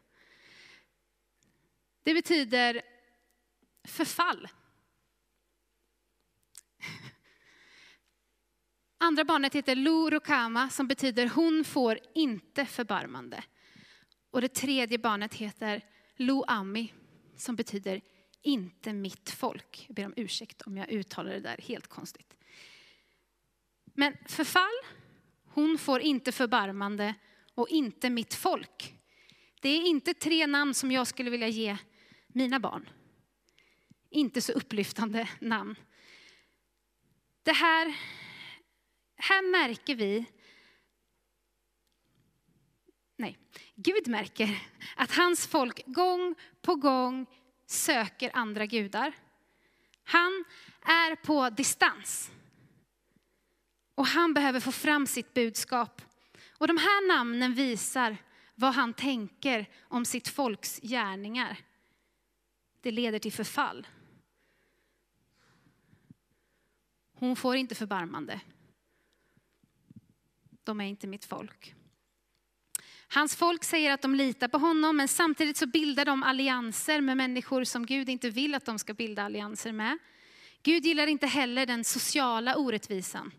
Det 2.04 2.14
betyder 2.14 2.82
förfall. 3.88 4.48
Andra 8.98 9.24
barnet 9.24 9.56
heter 9.56 9.76
Lu 9.76 10.10
Rokama 10.10 10.70
som 10.70 10.88
betyder 10.88 11.28
hon 11.28 11.64
får 11.64 12.00
inte 12.16 12.66
förbarmande. 12.66 13.44
Och 14.32 14.42
det 14.42 14.54
tredje 14.54 14.98
barnet 14.98 15.34
heter 15.34 15.86
Lu 16.16 16.42
Ami 16.48 16.94
som 17.36 17.56
betyder 17.56 18.02
inte 18.42 18.94
mitt 18.94 19.30
folk. 19.30 19.86
Jag 19.88 19.96
ber 19.96 20.06
om 20.06 20.14
ursäkt 20.18 20.62
om 20.62 20.78
jag 20.78 20.90
uttalar 20.90 21.32
det 21.32 21.40
där 21.40 21.58
helt 21.58 21.88
konstigt. 21.88 22.36
Men 23.94 24.18
förfall, 24.26 24.80
hon 25.60 25.78
får 25.78 26.02
inte 26.02 26.32
förbarmande 26.32 27.16
och 27.54 27.70
inte 27.70 28.10
mitt 28.10 28.34
folk. 28.34 28.96
Det 29.62 29.70
är 29.70 29.82
inte 29.82 30.14
tre 30.14 30.48
namn 30.48 30.74
som 30.74 30.92
jag 30.92 31.08
skulle 31.08 31.30
vilja 31.30 31.48
ge 31.48 31.78
mina 32.28 32.60
barn. 32.60 32.90
Inte 34.10 34.42
så 34.42 34.52
upplyftande 34.52 35.30
namn. 35.40 35.76
Det 37.44 37.52
här, 37.52 37.96
här 39.16 39.52
märker 39.52 39.96
vi, 39.96 40.26
nej, 43.18 43.38
Gud 43.76 44.08
märker 44.08 44.62
att 44.96 45.12
hans 45.12 45.48
folk 45.48 45.86
gång 45.86 46.36
på 46.62 46.76
gång 46.76 47.26
söker 47.66 48.32
andra 48.34 48.66
gudar. 48.66 49.14
Han 50.04 50.46
är 50.82 51.16
på 51.16 51.50
distans. 51.50 52.32
Och 54.00 54.08
han 54.08 54.34
behöver 54.34 54.60
få 54.60 54.72
fram 54.72 55.08
sitt 55.08 55.34
budskap. 55.34 56.02
Och 56.52 56.68
de 56.68 56.78
här 56.78 57.08
namnen 57.08 57.54
visar 57.54 58.18
vad 58.56 58.74
han 58.74 58.94
tänker 58.94 59.70
om 59.82 60.06
sitt 60.06 60.28
folks 60.28 60.80
gärningar. 60.82 61.58
Det 62.82 62.92
leder 62.92 63.20
till 63.20 63.32
förfall. 63.32 63.88
Hon 67.14 67.36
får 67.36 67.56
inte 67.56 67.76
förbarmande. 67.76 68.42
De 70.64 70.82
är 70.82 70.86
inte 70.86 71.08
mitt 71.08 71.26
folk. 71.26 71.76
Hans 73.08 73.36
folk 73.36 73.64
säger 73.64 73.92
att 73.92 74.02
de 74.02 74.16
litar 74.16 74.48
på 74.48 74.58
honom, 74.58 74.98
men 74.98 75.08
samtidigt 75.08 75.58
så 75.58 75.68
bildar 75.68 76.06
de 76.06 76.24
allianser 76.24 77.02
med 77.02 77.18
människor 77.18 77.64
som 77.64 77.86
Gud 77.86 78.10
inte 78.10 78.30
vill 78.30 78.56
att 78.56 78.66
de 78.66 78.80
ska 78.80 78.94
bilda 78.94 79.24
allianser 79.24 79.72
med. 79.72 79.98
Gud 80.64 80.86
gillar 80.86 81.08
inte 81.08 81.28
heller 81.28 81.66
den 81.66 81.84
sociala 81.84 82.56
orättvisan 82.56 83.32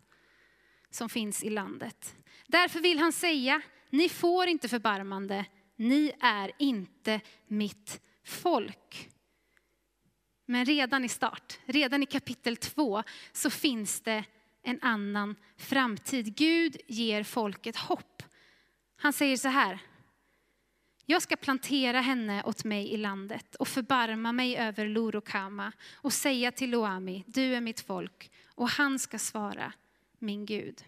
som 0.91 1.09
finns 1.09 1.43
i 1.43 1.51
landet. 1.51 2.17
Därför 2.47 2.81
vill 2.81 2.99
han 2.99 3.13
säga, 3.13 3.63
ni 3.91 4.09
får 4.09 4.49
inte 4.49 4.69
förbarmande, 4.69 5.45
ni 5.77 6.13
är 6.21 6.53
inte 6.59 7.21
mitt 7.47 8.01
folk. 8.25 9.09
Men 10.47 10.65
redan 10.65 11.05
i 11.05 11.09
start, 11.09 11.59
redan 11.65 12.03
i 12.03 12.07
kapitel 12.07 12.57
två, 12.57 13.03
så 13.33 13.51
finns 13.51 14.01
det 14.01 14.25
en 14.63 14.79
annan 14.83 15.37
framtid. 15.57 16.37
Gud 16.37 16.77
ger 16.89 17.23
folket 17.23 17.77
hopp. 17.77 18.23
Han 18.97 19.13
säger 19.13 19.37
så 19.37 19.49
här, 19.49 19.79
jag 21.07 21.23
ska 21.23 21.37
plantera 21.37 22.01
henne 22.01 22.43
åt 22.43 22.65
mig 22.65 22.93
i 22.93 22.97
landet 22.97 23.55
och 23.55 23.69
förbarma 23.69 24.33
mig 24.33 24.57
över 24.57 24.87
Lorokama 24.87 25.73
och 25.95 26.13
säga 26.13 26.53
till 26.53 26.71
Loami, 26.71 27.25
du 27.27 27.55
är 27.55 27.61
mitt 27.61 27.81
folk, 27.81 28.31
och 28.55 28.69
han 28.69 28.99
ska 28.99 29.19
svara, 29.19 29.73
min 30.21 30.47
Gud. 30.47 30.85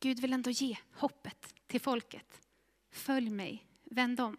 Gud 0.00 0.20
vill 0.20 0.32
ändå 0.32 0.50
ge 0.50 0.76
hoppet 0.92 1.54
till 1.66 1.80
folket. 1.80 2.40
Följ 2.90 3.30
mig, 3.30 3.66
vänd 3.84 4.20
om. 4.20 4.36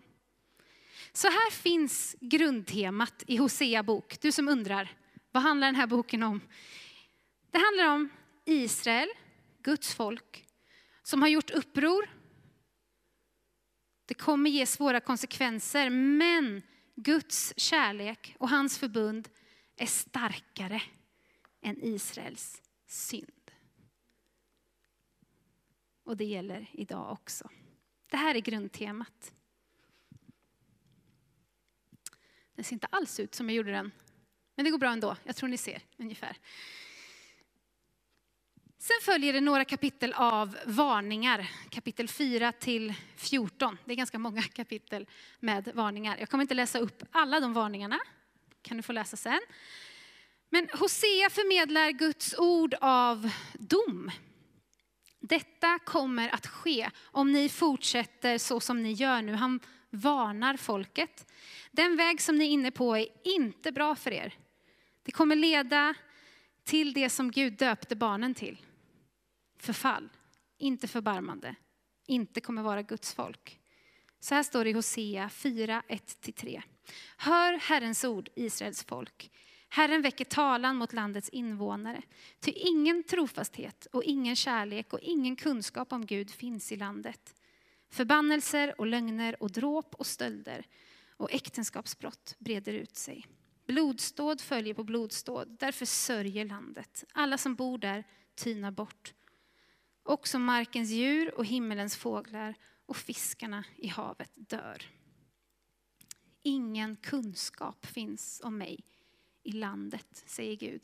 Så 1.12 1.28
här 1.28 1.52
finns 1.52 2.16
grundtemat 2.20 3.24
i 3.28 3.38
Hosea 3.38 3.84
bok. 3.84 4.22
Du 4.22 4.32
som 4.32 4.50
undrar, 4.50 4.92
vad 5.32 5.44
handlar 5.44 5.68
den 5.68 5.76
här 5.76 5.88
boken 5.88 6.24
om? 6.24 6.42
Det 7.52 7.58
handlar 7.58 7.96
om 7.96 8.10
Israel, 8.46 9.10
Guds 9.64 9.94
folk, 9.94 10.46
som 11.04 11.22
har 11.22 11.30
gjort 11.30 11.50
uppror. 11.50 12.10
Det 14.06 14.14
kommer 14.14 14.50
ge 14.50 14.66
svåra 14.66 15.00
konsekvenser, 15.00 15.90
men 15.90 16.62
Guds 16.96 17.54
kärlek 17.58 18.36
och 18.40 18.50
hans 18.50 18.78
förbund 18.78 19.30
är 19.76 19.86
starkare 19.86 20.82
än 21.62 21.84
Israels 21.84 22.62
synd. 22.86 23.52
Och 26.04 26.18
det 26.18 26.26
gäller 26.26 26.70
idag 26.74 27.12
också. 27.12 27.50
Det 28.10 28.18
här 28.18 28.36
är 28.36 28.40
grundtemat. 28.40 29.34
Den 32.56 32.64
ser 32.64 32.74
inte 32.74 32.88
alls 32.88 33.20
ut 33.20 33.36
som 33.36 33.50
jag 33.50 33.56
gjorde 33.56 33.72
den, 33.72 33.92
men 34.56 34.66
det 34.66 34.72
går 34.72 34.78
bra 34.78 34.92
ändå. 34.92 35.16
Jag 35.24 35.36
tror 35.36 35.50
ni 35.50 35.58
ser 35.58 35.82
ungefär. 35.98 36.38
Sen 38.78 38.96
följer 39.02 39.34
det 39.34 39.42
några 39.42 39.66
kapitel 39.66 40.14
av 40.14 40.58
varningar, 40.66 41.52
kapitel 41.70 42.08
4 42.08 42.52
till 42.52 42.94
14. 43.16 43.78
Det 43.86 43.92
är 43.92 43.96
ganska 43.96 44.20
många 44.20 44.42
kapitel 44.42 45.08
med 45.40 45.72
varningar. 45.74 46.18
Jag 46.18 46.30
kommer 46.30 46.42
inte 46.42 46.54
läsa 46.54 46.80
upp 46.80 47.04
alla 47.12 47.40
de 47.40 47.54
varningarna, 47.54 48.00
kan 48.62 48.78
du 48.78 48.84
få 48.84 48.94
läsa 48.94 49.18
sen. 49.18 49.40
Men 50.50 50.70
Hosea 50.74 51.30
förmedlar 51.30 51.92
Guds 51.92 52.36
ord 52.38 52.76
av 52.82 53.30
dom. 53.54 54.12
Detta 55.20 55.80
kommer 55.80 56.30
att 56.30 56.48
ske 56.48 56.90
om 57.02 57.32
ni 57.32 57.50
fortsätter 57.50 58.38
så 58.38 58.60
som 58.60 58.84
ni 58.84 58.92
gör 58.92 59.22
nu. 59.22 59.34
Han 59.34 59.60
varnar 59.90 60.58
folket. 60.58 61.32
Den 61.72 61.96
väg 61.96 62.22
som 62.22 62.36
ni 62.36 62.46
är 62.46 62.50
inne 62.50 62.72
på 62.72 62.98
är 62.98 63.08
inte 63.24 63.72
bra 63.72 63.96
för 63.96 64.12
er. 64.12 64.34
Det 65.04 65.12
kommer 65.12 65.36
leda 65.36 65.94
till 66.64 66.94
det 66.94 67.10
som 67.10 67.32
Gud 67.32 67.54
döpte 67.54 67.96
barnen 67.96 68.34
till. 68.34 68.62
Förfall, 69.60 70.10
inte 70.58 70.88
förbarmande, 70.88 71.56
inte 72.08 72.42
kommer 72.42 72.62
vara 72.62 72.82
Guds 72.82 73.14
folk. 73.14 73.60
Så 74.20 74.36
här 74.36 74.44
står 74.44 74.64
det 74.64 74.70
i 74.70 74.74
Hosea 74.74 75.30
4, 75.30 75.84
1-3. 75.88 76.62
Hör 77.18 77.54
Herrens 77.54 78.04
ord, 78.04 78.30
Israels 78.36 78.84
folk. 78.84 79.32
Herren 79.70 80.02
väcker 80.02 80.26
talan 80.26 80.76
mot 80.76 80.94
landets 80.94 81.30
invånare. 81.30 82.02
Ty 82.40 82.52
ingen 82.52 83.04
trofasthet 83.04 83.88
och 83.92 84.04
ingen 84.04 84.36
kärlek 84.36 84.94
och 84.94 85.00
ingen 85.00 85.36
kunskap 85.36 85.94
om 85.94 86.06
Gud 86.06 86.32
finns 86.32 86.72
i 86.72 86.76
landet. 86.76 87.36
Förbannelser 87.90 88.80
och 88.80 88.88
lögner 88.88 89.44
och 89.44 89.52
dråp 89.52 89.96
och 89.96 90.08
stölder 90.08 90.66
och 91.18 91.32
äktenskapsbrott 91.32 92.36
breder 92.40 92.74
ut 92.74 92.96
sig. 92.96 93.26
Blodståd 93.66 94.42
följer 94.42 94.74
på 94.74 94.84
blodståd, 94.84 95.58
därför 95.60 95.86
sörjer 95.86 96.46
landet. 96.46 97.04
Alla 97.14 97.38
som 97.38 97.56
bor 97.56 97.78
där 97.78 98.04
tynar 98.36 98.72
bort. 98.72 99.14
Också 100.04 100.40
markens 100.40 100.90
djur 100.90 101.36
och 101.36 101.46
himmelens 101.46 101.98
fåglar 101.98 102.56
och 102.86 102.98
fiskarna 102.98 103.64
i 103.76 103.88
havet 103.88 104.32
dör. 104.36 104.84
Ingen 106.42 106.96
kunskap 106.96 107.86
finns 107.86 108.42
om 108.44 108.58
mig 108.58 108.80
i 109.44 109.52
landet, 109.52 110.24
säger 110.26 110.56
Gud. 110.56 110.82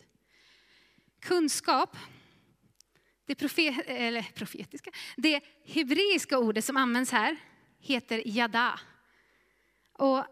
Kunskap, 1.20 1.98
det, 3.26 3.36
profet, 3.36 3.86
eller 3.86 4.22
profetiska, 4.22 4.92
det 5.18 5.44
hebreiska 5.66 6.38
ordet 6.38 6.66
som 6.66 6.78
används 6.78 7.12
här 7.12 7.38
heter 7.80 8.28
yada. 8.28 8.80
Och 9.94 10.26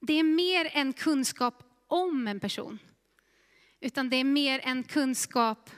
det 0.00 0.12
är 0.12 0.22
mer 0.24 0.70
än 0.72 0.92
kunskap 0.92 1.62
om 1.86 2.28
en 2.28 2.40
person, 2.40 2.78
utan 3.80 4.10
det 4.10 4.16
är 4.16 4.24
mer 4.24 4.60
en 4.64 4.84
kunskap 4.84 5.70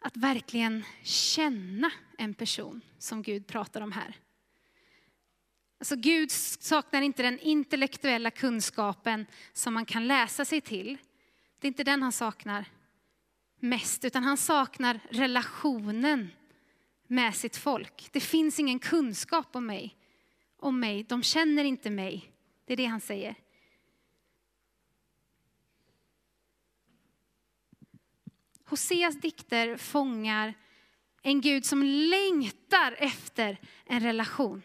att 0.00 0.16
verkligen 0.16 0.84
känna 1.02 1.90
en 2.18 2.34
person 2.34 2.80
som 2.98 3.22
Gud 3.22 3.46
pratar 3.46 3.80
om 3.80 3.92
här. 3.92 4.23
Alltså 5.78 5.96
Gud 5.96 6.30
saknar 6.30 7.02
inte 7.02 7.22
den 7.22 7.38
intellektuella 7.38 8.30
kunskapen 8.30 9.26
som 9.52 9.74
man 9.74 9.86
kan 9.86 10.06
läsa 10.06 10.44
sig 10.44 10.60
till. 10.60 10.98
Det 11.58 11.66
är 11.66 11.68
inte 11.68 11.84
den 11.84 12.02
han 12.02 12.12
saknar 12.12 12.64
mest, 13.60 14.04
utan 14.04 14.24
han 14.24 14.36
saknar 14.36 15.00
relationen 15.10 16.30
med 17.06 17.34
sitt 17.34 17.56
folk. 17.56 18.08
Det 18.12 18.20
finns 18.20 18.60
ingen 18.60 18.78
kunskap 18.78 19.56
om 19.56 19.66
mig. 19.66 19.96
Om 20.56 20.80
mig. 20.80 21.02
De 21.02 21.22
känner 21.22 21.64
inte 21.64 21.90
mig. 21.90 22.32
Det 22.64 22.72
är 22.72 22.76
det 22.76 22.84
han 22.84 23.00
säger. 23.00 23.34
Hoseas 28.64 29.20
dikter 29.20 29.76
fångar 29.76 30.54
en 31.22 31.40
Gud 31.40 31.66
som 31.66 31.82
längtar 31.82 32.96
efter 32.98 33.60
en 33.84 34.00
relation. 34.00 34.62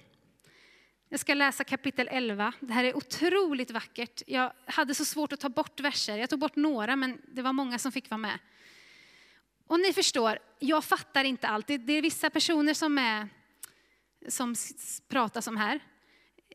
Jag 1.11 1.19
ska 1.19 1.33
läsa 1.33 1.63
kapitel 1.63 2.07
11. 2.11 2.53
Det 2.59 2.73
här 2.73 2.83
är 2.83 2.97
otroligt 2.97 3.71
vackert. 3.71 4.21
Jag 4.27 4.53
hade 4.65 4.95
så 4.95 5.05
svårt 5.05 5.33
att 5.33 5.39
ta 5.39 5.49
bort 5.49 5.79
verser. 5.79 6.17
Jag 6.17 6.29
tog 6.29 6.39
bort 6.39 6.55
några, 6.55 6.95
men 6.95 7.21
det 7.27 7.41
var 7.41 7.53
många 7.53 7.79
som 7.79 7.91
fick 7.91 8.09
vara 8.09 8.17
med. 8.17 8.39
Och 9.67 9.79
ni 9.79 9.93
förstår, 9.93 10.39
jag 10.59 10.83
fattar 10.83 11.23
inte 11.23 11.47
allt. 11.47 11.67
Det 11.67 11.93
är 11.93 12.01
vissa 12.01 12.29
personer 12.29 12.73
som, 12.73 12.97
är, 12.97 13.29
som 14.27 14.55
pratar 15.07 15.41
som 15.41 15.57
här. 15.57 15.79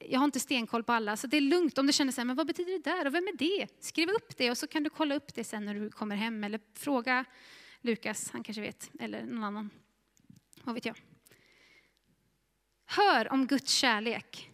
Jag 0.00 0.18
har 0.20 0.24
inte 0.24 0.40
stenkoll 0.40 0.84
på 0.84 0.92
alla, 0.92 1.16
så 1.16 1.26
det 1.26 1.36
är 1.36 1.40
lugnt 1.40 1.78
om 1.78 1.86
du 1.86 1.92
känner 1.92 2.12
så 2.12 2.20
här, 2.20 2.26
men 2.26 2.36
vad 2.36 2.46
betyder 2.46 2.72
det 2.72 2.90
där 2.90 3.06
och 3.06 3.14
vem 3.14 3.28
är 3.28 3.36
det? 3.36 3.66
Skriv 3.80 4.08
upp 4.08 4.36
det 4.36 4.50
och 4.50 4.58
så 4.58 4.66
kan 4.66 4.82
du 4.82 4.90
kolla 4.90 5.14
upp 5.14 5.34
det 5.34 5.44
sen 5.44 5.64
när 5.64 5.74
du 5.74 5.90
kommer 5.90 6.16
hem 6.16 6.44
eller 6.44 6.60
fråga 6.74 7.24
Lukas, 7.80 8.30
han 8.30 8.42
kanske 8.42 8.62
vet, 8.62 8.90
eller 9.00 9.22
någon 9.22 9.44
annan. 9.44 9.70
Vad 10.62 10.74
vet 10.74 10.84
jag? 10.84 10.96
Hör 12.86 13.32
om 13.32 13.46
Guds 13.46 13.72
kärlek. 13.72 14.50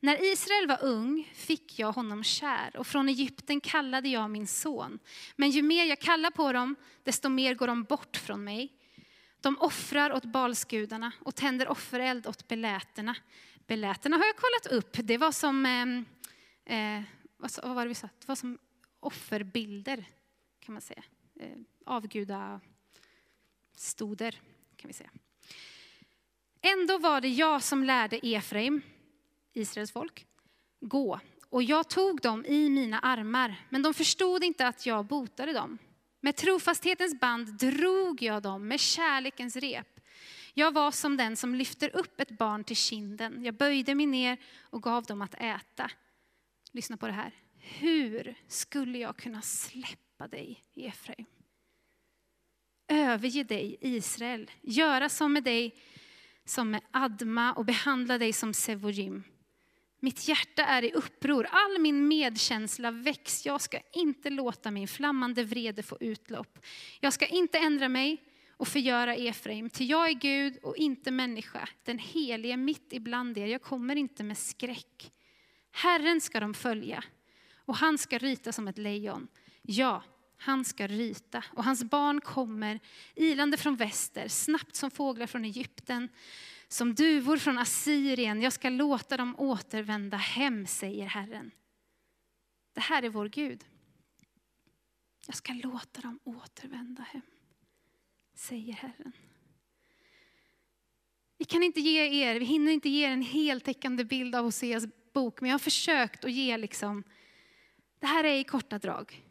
När 0.00 0.32
Israel 0.32 0.68
var 0.68 0.84
ung 0.84 1.32
fick 1.34 1.78
jag 1.78 1.92
honom 1.92 2.24
kär 2.24 2.76
och 2.76 2.86
från 2.86 3.08
Egypten 3.08 3.60
kallade 3.60 4.08
jag 4.08 4.30
min 4.30 4.46
son. 4.46 4.98
Men 5.36 5.50
ju 5.50 5.62
mer 5.62 5.84
jag 5.84 6.00
kallar 6.00 6.30
på 6.30 6.52
dem, 6.52 6.76
desto 7.02 7.28
mer 7.28 7.54
går 7.54 7.66
de 7.66 7.84
bort 7.84 8.16
från 8.16 8.44
mig. 8.44 8.72
De 9.40 9.58
offrar 9.58 10.12
åt 10.12 10.24
balsgudarna 10.24 11.12
och 11.20 11.34
tänder 11.34 11.68
offereld 11.68 12.26
åt 12.26 12.48
beläterna. 12.48 13.16
Beläterna 13.66 14.16
har 14.16 14.24
jag 14.24 14.36
kollat 14.36 14.78
upp. 14.78 14.96
Det 15.06 15.18
var 15.18 15.32
som, 15.32 15.66
ehm, 15.66 16.04
eh, 16.64 17.02
vad 17.36 17.74
var 17.74 17.82
det 17.84 17.88
vi 17.88 17.94
sa? 17.94 18.08
Det 18.18 18.28
var 18.28 18.34
som 18.34 18.58
offerbilder, 19.00 20.04
kan 20.60 20.72
man 20.72 20.82
säga. 20.82 21.02
Eh, 21.40 21.58
avguda 21.86 22.60
stoder, 23.76 24.40
kan 24.76 24.88
vi 24.88 24.94
säga. 24.94 25.10
Ändå 26.66 26.98
var 26.98 27.20
det 27.20 27.28
jag 27.28 27.62
som 27.62 27.84
lärde 27.84 28.20
Efraim, 28.22 28.82
Israels 29.52 29.92
folk, 29.92 30.26
gå. 30.80 31.20
Och 31.48 31.62
jag 31.62 31.88
tog 31.88 32.20
dem 32.20 32.44
i 32.46 32.70
mina 32.70 32.98
armar, 32.98 33.54
men 33.70 33.82
de 33.82 33.94
förstod 33.94 34.44
inte 34.44 34.66
att 34.66 34.86
jag 34.86 35.06
botade 35.06 35.52
dem. 35.52 35.78
Med 36.20 36.36
trofasthetens 36.36 37.20
band 37.20 37.58
drog 37.58 38.22
jag 38.22 38.42
dem 38.42 38.68
med 38.68 38.80
kärlekens 38.80 39.56
rep. 39.56 40.00
Jag 40.54 40.72
var 40.72 40.90
som 40.90 41.16
den 41.16 41.36
som 41.36 41.54
lyfter 41.54 41.96
upp 41.96 42.20
ett 42.20 42.38
barn 42.38 42.64
till 42.64 42.76
kinden. 42.76 43.44
Jag 43.44 43.54
böjde 43.54 43.94
mig 43.94 44.06
ner 44.06 44.38
och 44.60 44.82
gav 44.82 45.04
dem 45.04 45.22
att 45.22 45.34
äta. 45.34 45.90
Lyssna 46.72 46.96
på 46.96 47.06
det 47.06 47.12
här. 47.12 47.34
Hur 47.56 48.34
skulle 48.48 48.98
jag 48.98 49.16
kunna 49.16 49.42
släppa 49.42 50.28
dig, 50.28 50.64
Efraim? 50.74 51.26
Överge 52.88 53.44
dig, 53.44 53.76
Israel. 53.80 54.50
Göra 54.60 55.08
som 55.08 55.32
med 55.32 55.44
dig 55.44 55.74
som 56.44 56.70
med 56.70 56.80
Adma 56.90 57.52
och 57.52 57.64
behandla 57.64 58.18
dig 58.18 58.32
som 58.32 58.54
Sevorim. 58.54 59.22
Mitt 60.00 60.28
hjärta 60.28 60.64
är 60.64 60.84
i 60.84 60.92
uppror, 60.92 61.46
all 61.50 61.78
min 61.78 62.08
medkänsla 62.08 62.90
väcks. 62.90 63.46
Jag 63.46 63.60
ska 63.60 63.78
inte 63.92 64.30
låta 64.30 64.70
min 64.70 64.88
flammande 64.88 65.44
vrede 65.44 65.82
få 65.82 65.96
utlopp. 66.00 66.58
Jag 67.00 67.12
ska 67.12 67.26
inte 67.26 67.58
ändra 67.58 67.88
mig 67.88 68.22
och 68.50 68.68
förgöra 68.68 69.14
Efraim, 69.14 69.70
ty 69.70 69.84
jag 69.84 70.08
är 70.08 70.14
Gud 70.14 70.58
och 70.62 70.76
inte 70.76 71.10
människa, 71.10 71.68
den 71.84 71.98
helige 71.98 72.56
mitt 72.56 72.92
ibland 72.92 73.38
er. 73.38 73.46
Jag 73.46 73.62
kommer 73.62 73.96
inte 73.96 74.24
med 74.24 74.38
skräck. 74.38 75.12
Herren 75.72 76.20
ska 76.20 76.40
de 76.40 76.54
följa, 76.54 77.04
och 77.56 77.76
han 77.76 77.98
ska 77.98 78.18
ryta 78.18 78.52
som 78.52 78.68
ett 78.68 78.78
lejon. 78.78 79.28
Ja, 79.62 80.02
han 80.44 80.64
ska 80.64 80.86
ryta 80.86 81.44
och 81.50 81.64
hans 81.64 81.84
barn 81.84 82.20
kommer 82.20 82.80
ilande 83.14 83.56
från 83.56 83.76
väster, 83.76 84.28
snabbt 84.28 84.76
som 84.76 84.90
fåglar 84.90 85.26
från 85.26 85.44
Egypten, 85.44 86.08
som 86.68 86.94
duvor 86.94 87.36
från 87.36 87.58
Assyrien. 87.58 88.42
Jag 88.42 88.52
ska 88.52 88.68
låta 88.68 89.16
dem 89.16 89.34
återvända 89.38 90.16
hem, 90.16 90.66
säger 90.66 91.06
Herren. 91.06 91.50
Det 92.72 92.80
här 92.80 93.02
är 93.02 93.08
vår 93.08 93.28
Gud. 93.28 93.64
Jag 95.26 95.36
ska 95.36 95.52
låta 95.52 96.00
dem 96.00 96.20
återvända 96.24 97.02
hem, 97.02 97.22
säger 98.34 98.72
Herren. 98.72 99.12
Vi 101.38 101.44
kan 101.44 101.62
inte 101.62 101.80
ge 101.80 102.22
er, 102.22 102.38
vi 102.40 102.44
hinner 102.44 102.72
inte 102.72 102.88
ge 102.88 103.06
er 103.06 103.10
en 103.10 103.22
heltäckande 103.22 104.04
bild 104.04 104.34
av 104.34 104.44
Hoseas 104.44 104.84
bok, 105.12 105.40
men 105.40 105.50
jag 105.50 105.54
har 105.54 105.58
försökt 105.58 106.24
att 106.24 106.32
ge 106.32 106.56
liksom, 106.56 107.04
det 107.98 108.06
här 108.06 108.24
är 108.24 108.38
i 108.38 108.44
korta 108.44 108.78
drag 108.78 109.24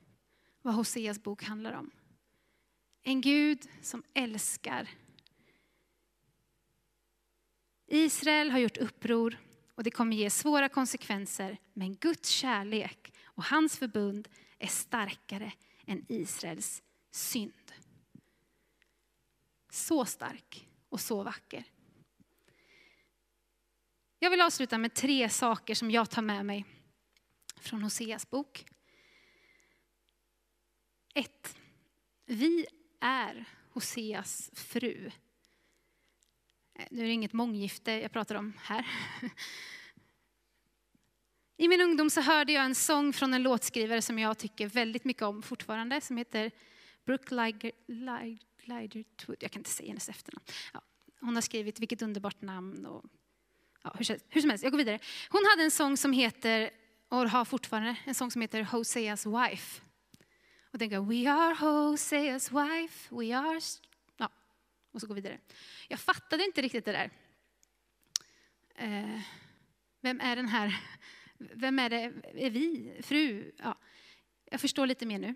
vad 0.63 0.73
Hoseas 0.73 1.23
bok 1.23 1.43
handlar 1.43 1.73
om. 1.73 1.91
En 3.01 3.21
Gud 3.21 3.67
som 3.81 4.03
älskar. 4.13 4.89
Israel 7.87 8.51
har 8.51 8.59
gjort 8.59 8.77
uppror 8.77 9.37
och 9.75 9.83
det 9.83 9.91
kommer 9.91 10.15
ge 10.15 10.29
svåra 10.29 10.69
konsekvenser. 10.69 11.57
Men 11.73 11.95
Guds 11.95 12.29
kärlek 12.29 13.13
och 13.23 13.43
hans 13.43 13.77
förbund 13.77 14.29
är 14.59 14.67
starkare 14.67 15.53
än 15.85 16.05
Israels 16.09 16.83
synd. 17.11 17.71
Så 19.69 20.05
stark 20.05 20.67
och 20.89 20.99
så 20.99 21.23
vacker. 21.23 21.63
Jag 24.19 24.29
vill 24.29 24.41
avsluta 24.41 24.77
med 24.77 24.93
tre 24.93 25.29
saker 25.29 25.75
som 25.75 25.91
jag 25.91 26.09
tar 26.09 26.21
med 26.21 26.45
mig 26.45 26.65
från 27.59 27.83
Hoseas 27.83 28.29
bok. 28.29 28.65
1. 31.13 31.57
Vi 32.25 32.65
är 32.99 33.45
Hoseas 33.69 34.51
fru. 34.53 35.11
Eh, 36.79 36.87
nu 36.91 37.01
är 37.01 37.05
det 37.05 37.13
inget 37.13 37.33
månggifte 37.33 37.91
jag 37.91 38.11
pratar 38.11 38.35
om 38.35 38.53
här. 38.57 38.87
I 41.57 41.67
min 41.67 41.81
ungdom 41.81 42.09
så 42.09 42.21
hörde 42.21 42.53
jag 42.53 42.65
en 42.65 42.75
sång 42.75 43.13
från 43.13 43.33
en 43.33 43.43
låtskrivare 43.43 44.01
som 44.01 44.19
jag 44.19 44.37
tycker 44.37 44.67
väldigt 44.67 45.05
mycket 45.05 45.23
om 45.23 45.41
fortfarande, 45.41 46.01
som 46.01 46.17
heter 46.17 46.51
Brooke 47.05 47.35
Lidertwood. 48.65 49.37
Jag 49.39 49.51
kan 49.51 49.59
inte 49.59 49.69
säga 49.69 49.87
hennes 49.87 50.09
efternamn. 50.09 50.45
Ja, 50.73 50.81
hon 51.19 51.35
har 51.35 51.41
skrivit 51.41 51.79
Vilket 51.79 52.01
underbart 52.01 52.41
namn. 52.41 52.85
Och, 52.85 53.05
ja, 53.83 53.95
hur, 53.97 54.19
hur 54.29 54.41
som 54.41 54.49
helst, 54.49 54.63
jag 54.63 54.71
går 54.71 54.77
vidare. 54.77 54.99
Hon 55.29 55.41
hade 55.51 55.63
en 55.63 55.71
sång 55.71 55.97
som 55.97 56.13
heter, 56.13 56.69
och 57.07 57.29
har 57.29 57.45
fortfarande, 57.45 57.95
en 58.05 58.15
sång 58.15 58.31
som 58.31 58.41
heter 58.41 58.63
Hoseas 58.63 59.25
Wife. 59.25 59.81
Och 60.73 60.79
tänka, 60.79 61.01
we 61.01 61.31
are 61.31 61.55
Hoseas 61.55 62.51
wife, 62.51 63.15
we 63.15 63.37
are... 63.37 63.59
Ja, 64.17 64.29
och 64.91 65.01
så 65.01 65.07
går 65.07 65.15
vi 65.15 65.21
vidare. 65.21 65.39
Jag 65.87 65.99
fattade 65.99 66.45
inte 66.45 66.61
riktigt 66.61 66.85
det 66.85 66.91
där. 66.91 67.11
Eh, 68.75 69.21
vem 70.01 70.21
är 70.21 70.35
den 70.35 70.47
här? 70.47 70.81
Vem 71.37 71.79
är 71.79 71.89
det? 71.89 72.13
Är 72.33 72.49
vi? 72.49 72.93
Fru? 73.03 73.51
Ja, 73.57 73.77
jag 74.45 74.61
förstår 74.61 74.87
lite 74.87 75.05
mer 75.05 75.19
nu. 75.19 75.35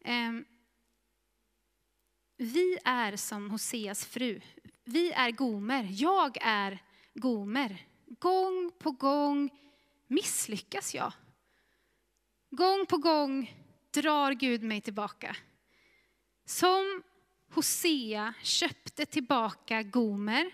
Eh, 0.00 0.32
vi 2.36 2.78
är 2.84 3.16
som 3.16 3.50
Hoseas 3.50 4.06
fru. 4.06 4.40
Vi 4.84 5.12
är 5.12 5.30
Gomer. 5.30 5.88
Jag 5.90 6.38
är 6.40 6.78
Gomer. 7.14 7.86
Gång 8.06 8.72
på 8.78 8.90
gång 8.90 9.50
misslyckas 10.06 10.94
jag. 10.94 11.12
Gång 12.50 12.86
på 12.86 12.96
gång 12.96 13.61
drar 13.92 14.32
Gud 14.32 14.62
mig 14.62 14.80
tillbaka. 14.80 15.36
Som 16.44 17.02
Hosea 17.50 18.34
köpte 18.42 19.06
tillbaka 19.06 19.82
Gomer 19.82 20.50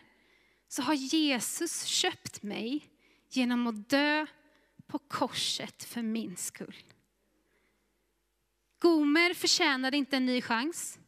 så 0.69 0.83
har 0.83 0.95
Jesus 0.95 1.85
köpt 1.85 2.43
mig 2.43 2.89
genom 3.29 3.67
att 3.67 3.89
dö 3.89 4.27
på 4.87 4.99
korset 4.99 5.85
för 5.85 6.03
min 6.03 6.37
skull. 6.37 6.77
Gomer 8.79 9.35
förtjänade 9.35 9.97
inte 9.97 10.17
en 10.17 10.27
ny 10.27 10.43
chans. 10.43 10.99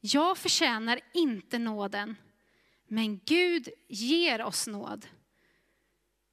Jag 0.00 0.38
förtjänar 0.38 1.00
inte 1.14 1.58
nåden, 1.58 2.16
men 2.88 3.20
Gud 3.24 3.68
ger 3.88 4.42
oss 4.42 4.66
nåd. 4.66 5.06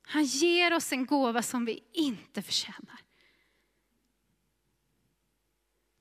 Han 0.02 0.24
ger 0.24 0.74
oss 0.74 0.92
en 0.92 1.06
gåva 1.06 1.42
som 1.42 1.66
vi 1.66 1.84
inte 1.94 2.42
förtjänar. 2.42 3.09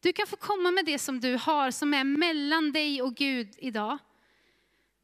Du 0.00 0.12
kan 0.12 0.26
få 0.26 0.36
komma 0.36 0.70
med 0.70 0.84
det 0.84 0.98
som 0.98 1.20
du 1.20 1.36
har, 1.36 1.70
som 1.70 1.94
är 1.94 2.04
mellan 2.04 2.72
dig 2.72 3.02
och 3.02 3.14
Gud 3.14 3.54
idag. 3.58 3.98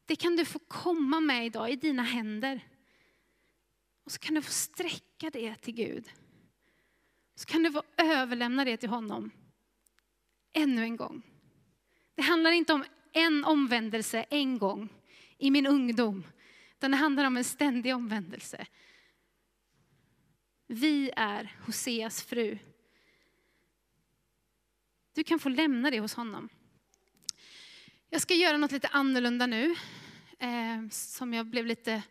Det 0.05 0.15
kan 0.15 0.35
du 0.35 0.45
få 0.45 0.59
komma 0.59 1.19
med 1.19 1.45
idag 1.45 1.71
i 1.71 1.75
dina 1.75 2.03
händer. 2.03 2.61
Och 4.03 4.11
så 4.11 4.19
kan 4.19 4.35
du 4.35 4.41
få 4.41 4.51
sträcka 4.51 5.29
det 5.29 5.55
till 5.55 5.73
Gud. 5.73 6.11
Så 7.35 7.45
kan 7.45 7.63
du 7.63 7.71
få 7.71 7.83
överlämna 7.97 8.65
det 8.65 8.77
till 8.77 8.89
honom 8.89 9.31
ännu 10.53 10.83
en 10.83 10.97
gång. 10.97 11.21
Det 12.15 12.21
handlar 12.21 12.51
inte 12.51 12.73
om 12.73 12.85
en 13.13 13.45
omvändelse 13.45 14.25
en 14.29 14.57
gång 14.57 14.89
i 15.37 15.51
min 15.51 15.65
ungdom, 15.65 16.23
utan 16.73 16.91
det 16.91 16.97
handlar 16.97 17.25
om 17.25 17.37
en 17.37 17.43
ständig 17.43 17.95
omvändelse. 17.95 18.67
Vi 20.67 21.11
är 21.15 21.55
Hoseas 21.65 22.23
fru. 22.23 22.57
Du 25.15 25.23
kan 25.23 25.39
få 25.39 25.49
lämna 25.49 25.91
det 25.91 25.99
hos 25.99 26.13
honom. 26.13 26.49
Jag 28.09 28.21
ska 28.21 28.33
göra 28.33 28.57
något 28.57 28.71
lite 28.71 28.87
annorlunda 28.87 29.47
nu, 29.47 29.75
eh, 30.39 30.89
som 30.89 31.33
jag 31.33 31.45
blev 31.45 31.65
lite 31.65 32.03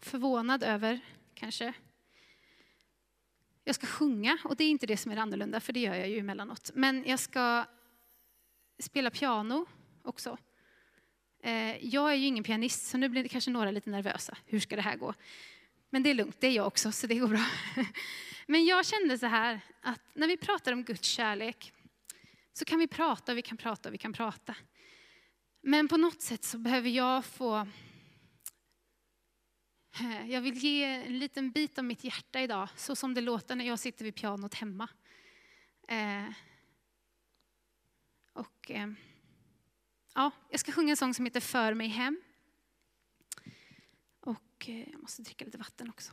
förvånad 0.00 0.62
över 0.62 1.00
kanske. 1.34 1.72
Jag 3.64 3.74
ska 3.74 3.86
sjunga 3.86 4.38
och 4.44 4.56
det 4.56 4.64
är 4.64 4.70
inte 4.70 4.86
det 4.86 4.96
som 4.96 5.12
är 5.12 5.16
annorlunda, 5.16 5.60
för 5.60 5.72
det 5.72 5.80
gör 5.80 5.94
jag 5.94 6.08
ju 6.08 6.18
emellanåt. 6.18 6.70
Men 6.74 7.04
jag 7.06 7.18
ska 7.18 7.64
spela 8.78 9.10
piano 9.10 9.66
också. 10.02 10.38
Eh, 11.42 11.86
jag 11.86 12.10
är 12.10 12.14
ju 12.14 12.26
ingen 12.26 12.44
pianist, 12.44 12.86
så 12.86 12.98
nu 12.98 13.08
blir 13.08 13.22
det 13.22 13.28
kanske 13.28 13.50
några 13.50 13.70
lite 13.70 13.90
nervösa. 13.90 14.36
Hur 14.46 14.60
ska 14.60 14.76
det 14.76 14.82
här 14.82 14.96
gå? 14.96 15.14
Men 15.90 16.02
det 16.02 16.10
är 16.10 16.14
lugnt, 16.14 16.40
det 16.40 16.46
är 16.46 16.52
jag 16.52 16.66
också, 16.66 16.92
så 16.92 17.06
det 17.06 17.14
går 17.14 17.28
bra. 17.28 17.46
Men 18.46 18.64
jag 18.64 18.86
kände 18.86 19.18
så 19.18 19.26
här, 19.26 19.60
att 19.80 20.00
när 20.14 20.28
vi 20.28 20.36
pratar 20.36 20.72
om 20.72 20.84
Guds 20.84 21.08
kärlek, 21.08 21.72
så 22.56 22.64
kan 22.64 22.78
vi 22.78 22.86
prata, 22.86 23.34
vi 23.34 23.42
kan 23.42 23.56
prata, 23.56 23.90
vi 23.90 23.98
kan 23.98 24.12
prata. 24.12 24.56
Men 25.60 25.88
på 25.88 25.96
något 25.96 26.22
sätt 26.22 26.44
så 26.44 26.58
behöver 26.58 26.88
jag 26.88 27.24
få 27.24 27.56
eh, 30.00 30.30
jag 30.30 30.40
vill 30.40 30.54
ge 30.54 30.84
en 30.84 31.18
liten 31.18 31.50
bit 31.50 31.78
av 31.78 31.84
mitt 31.84 32.04
hjärta 32.04 32.40
idag, 32.40 32.68
så 32.76 32.96
som 32.96 33.14
det 33.14 33.20
låter 33.20 33.56
när 33.56 33.64
jag 33.64 33.78
sitter 33.78 34.04
vid 34.04 34.14
pianot 34.14 34.54
hemma. 34.54 34.88
Eh, 35.88 36.32
och, 38.32 38.70
eh, 38.70 38.92
ja, 40.14 40.30
jag 40.50 40.60
ska 40.60 40.72
sjunga 40.72 40.90
en 40.90 40.96
sång 40.96 41.14
som 41.14 41.24
heter 41.24 41.40
För 41.40 41.74
mig 41.74 41.88
hem. 41.88 42.22
Och 44.20 44.68
eh, 44.68 44.90
jag 44.90 45.02
måste 45.02 45.22
dricka 45.22 45.44
lite 45.44 45.58
vatten 45.58 45.90
också. 45.90 46.12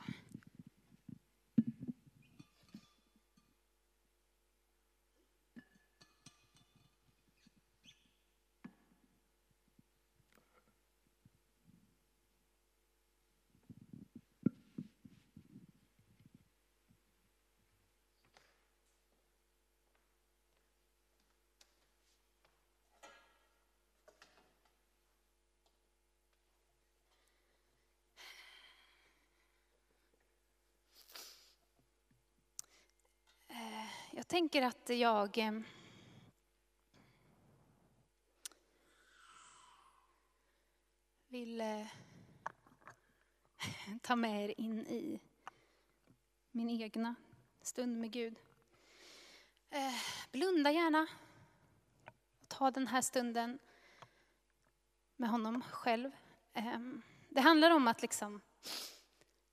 Tänker 34.31 34.61
att 34.61 34.89
jag 34.89 35.37
eh, 35.37 35.51
vill 41.27 41.61
eh, 41.61 41.87
ta 44.01 44.15
med 44.15 44.43
er 44.43 44.59
in 44.59 44.79
i 44.79 45.19
min 46.51 46.69
egna 46.69 47.15
stund 47.61 47.99
med 47.99 48.11
Gud. 48.11 48.39
Eh, 49.69 49.93
blunda 50.31 50.71
gärna. 50.71 51.07
Ta 52.47 52.71
den 52.71 52.87
här 52.87 53.01
stunden 53.01 53.59
med 55.15 55.29
honom 55.29 55.61
själv. 55.61 56.11
Ehm, 56.53 57.01
det 57.29 57.41
handlar 57.41 57.71
om 57.71 57.87
att 57.87 58.01
liksom, 58.01 58.41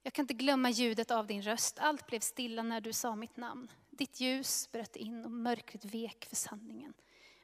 jag 0.03 0.13
kan 0.13 0.23
inte 0.23 0.35
glömma 0.35 0.71
ljudet 0.71 1.11
av 1.11 1.27
din 1.27 1.43
röst. 1.43 1.79
Allt 1.79 2.07
blev 2.07 2.21
stilla 2.21 2.63
när 2.63 2.81
du 2.81 2.93
sa 2.93 3.17
mitt 3.17 3.37
namn. 3.37 3.71
Ditt 3.99 4.21
ljus 4.21 4.73
bröt 4.73 4.97
in 4.97 5.25
och 5.25 5.31
mörkret 5.31 5.85
vek 5.85 6.27
för 6.29 6.37
sanningen. 6.37 6.95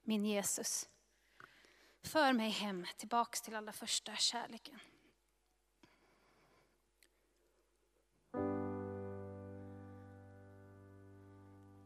Min 0.02 0.24
Jesus, 0.24 0.88
för 2.02 2.32
mig 2.32 2.50
hem 2.50 2.86
tillbaks 2.96 3.42
till 3.42 3.54
allra 3.54 3.72
första 3.72 4.16
kärleken. 4.16 4.78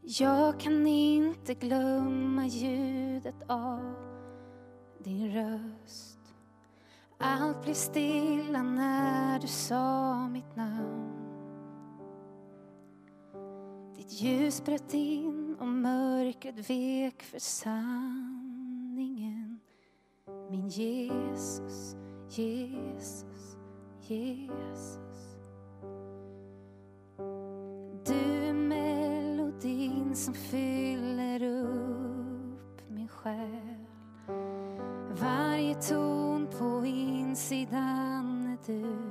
Jag 0.01 0.59
kan 0.59 0.87
inte 0.87 1.53
glömma 1.53 2.45
ljudet 2.47 3.43
av 3.47 3.95
din 5.03 5.33
röst. 5.33 6.19
Allt 7.17 7.61
blev 7.63 7.73
stilla 7.73 8.63
när 8.63 9.39
du 9.39 9.47
sa 9.47 10.27
mitt 10.27 10.55
namn. 10.55 11.18
Ett 14.09 14.21
Ljus 14.21 14.63
bröt 14.65 14.93
in 14.93 15.55
och 15.59 15.67
mörkret 15.67 16.69
vek 16.69 17.23
för 17.23 17.39
sanningen. 17.39 18.79
Min 20.49 20.67
Jesus, 20.67 21.95
Jesus, 22.29 23.57
Jesus. 24.01 25.37
Du 28.05 28.45
är 28.45 28.53
melodin 28.53 30.15
som 30.15 30.33
fyller 30.33 31.43
upp 31.43 32.89
min 32.89 33.07
själ. 33.07 33.85
Varje 35.21 35.75
ton 35.75 36.47
på 36.59 36.85
insidan 36.85 38.45
är 38.45 38.57
du. 38.65 39.08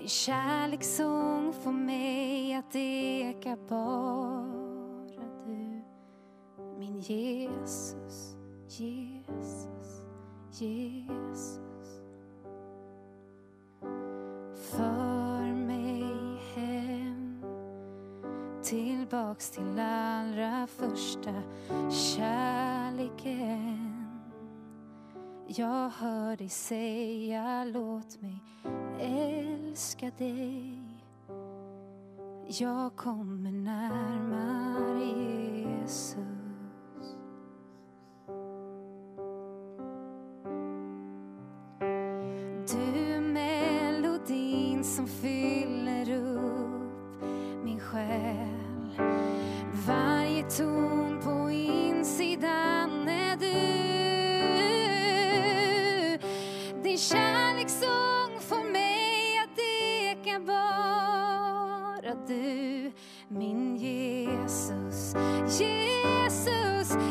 Din 0.00 0.08
kärlekssång 0.08 1.52
får 1.52 1.72
mig 1.72 2.54
att 2.54 2.76
eka 2.76 3.56
bara 3.68 5.24
du. 5.46 5.82
Min 6.78 7.00
Jesus, 7.00 8.36
Jesus, 8.68 10.02
Jesus. 10.52 11.58
För 14.54 15.54
mig 15.54 16.40
hem 16.54 17.44
tillbaks 18.62 19.50
till 19.50 19.78
allra 19.78 20.66
första 20.66 21.42
kärleken. 21.90 23.40
Jag 25.46 25.88
hör 25.88 26.36
dig 26.36 26.48
säga 26.48 27.64
låt 27.64 28.22
mig 28.22 28.42
älska 29.00 30.10
dig. 30.18 30.82
Jag 32.46 32.96
kommer 32.96 33.52
närmare 33.52 35.04
Jesus. 35.04 36.39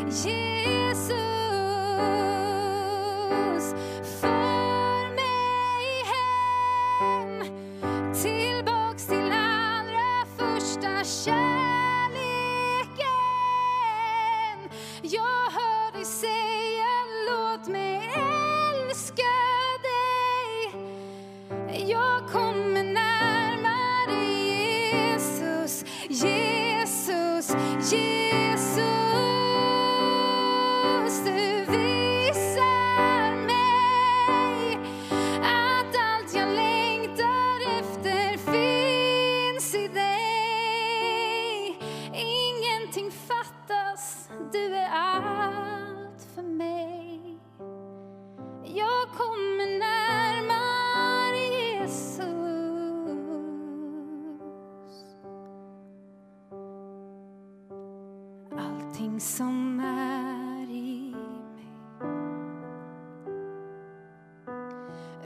Jesus, 0.09 0.48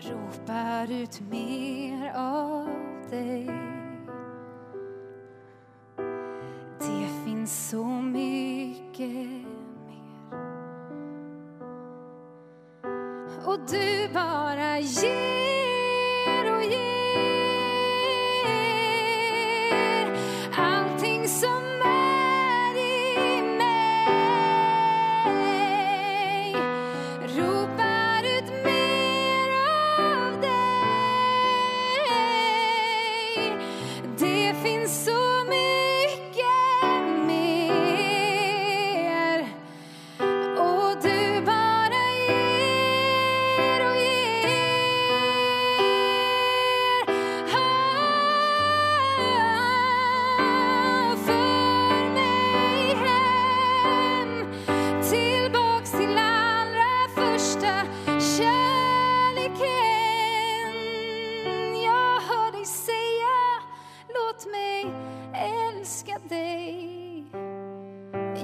ropar 0.09 0.91
ut 0.91 1.21
mer 1.29 2.13
av 2.15 2.67
dig. 3.09 3.82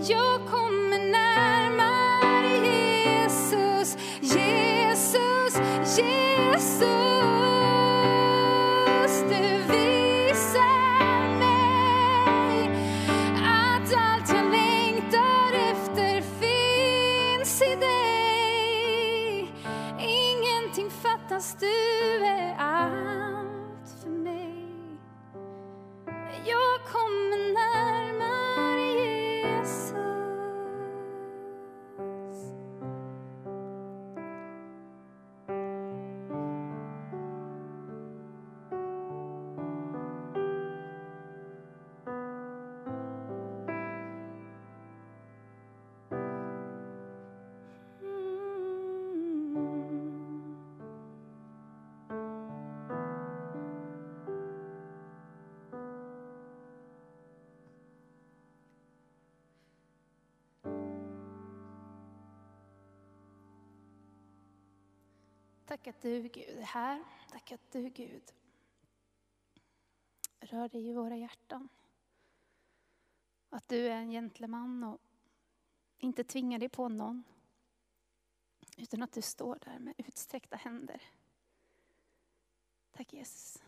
Jag 0.10 0.45
Tack 65.69 65.88
att 65.88 66.01
du 66.01 66.21
Gud 66.21 66.58
är 66.58 66.62
här. 66.62 67.03
Tack 67.32 67.51
att 67.51 67.71
du 67.71 67.89
Gud 67.89 68.32
rör 70.39 70.69
dig 70.69 70.88
i 70.88 70.93
våra 70.93 71.15
hjärtan. 71.15 71.69
Att 73.49 73.67
du 73.67 73.88
är 73.88 73.95
en 73.95 74.12
gentleman 74.12 74.84
och 74.84 74.99
inte 75.97 76.23
tvingar 76.23 76.60
dig 76.60 76.69
på 76.69 76.89
någon. 76.89 77.23
Utan 78.77 79.03
att 79.03 79.12
du 79.12 79.21
står 79.21 79.60
där 79.65 79.79
med 79.79 79.93
utsträckta 79.97 80.55
händer. 80.55 81.01
Tack 82.91 83.13
Jesus. 83.13 83.63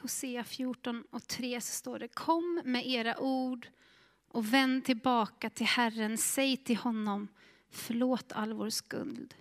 Hosea 0.00 0.44
14 0.44 1.04
och 1.10 1.26
3 1.26 1.60
så 1.60 1.72
står 1.72 1.98
det 1.98 2.08
Kom 2.08 2.62
med 2.64 2.86
era 2.86 3.18
ord 3.18 3.68
och 4.28 4.54
vänd 4.54 4.84
tillbaka 4.84 5.50
till 5.50 5.66
Herren. 5.66 6.18
Säg 6.18 6.56
till 6.56 6.76
honom 6.76 7.28
förlåt 7.70 8.32
all 8.32 8.52
vår 8.52 8.70
skuld. 8.70 9.34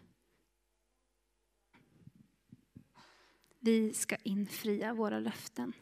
Vi 3.60 3.94
ska 3.94 4.16
infria 4.16 4.94
våra 4.94 5.20
löften. 5.20 5.74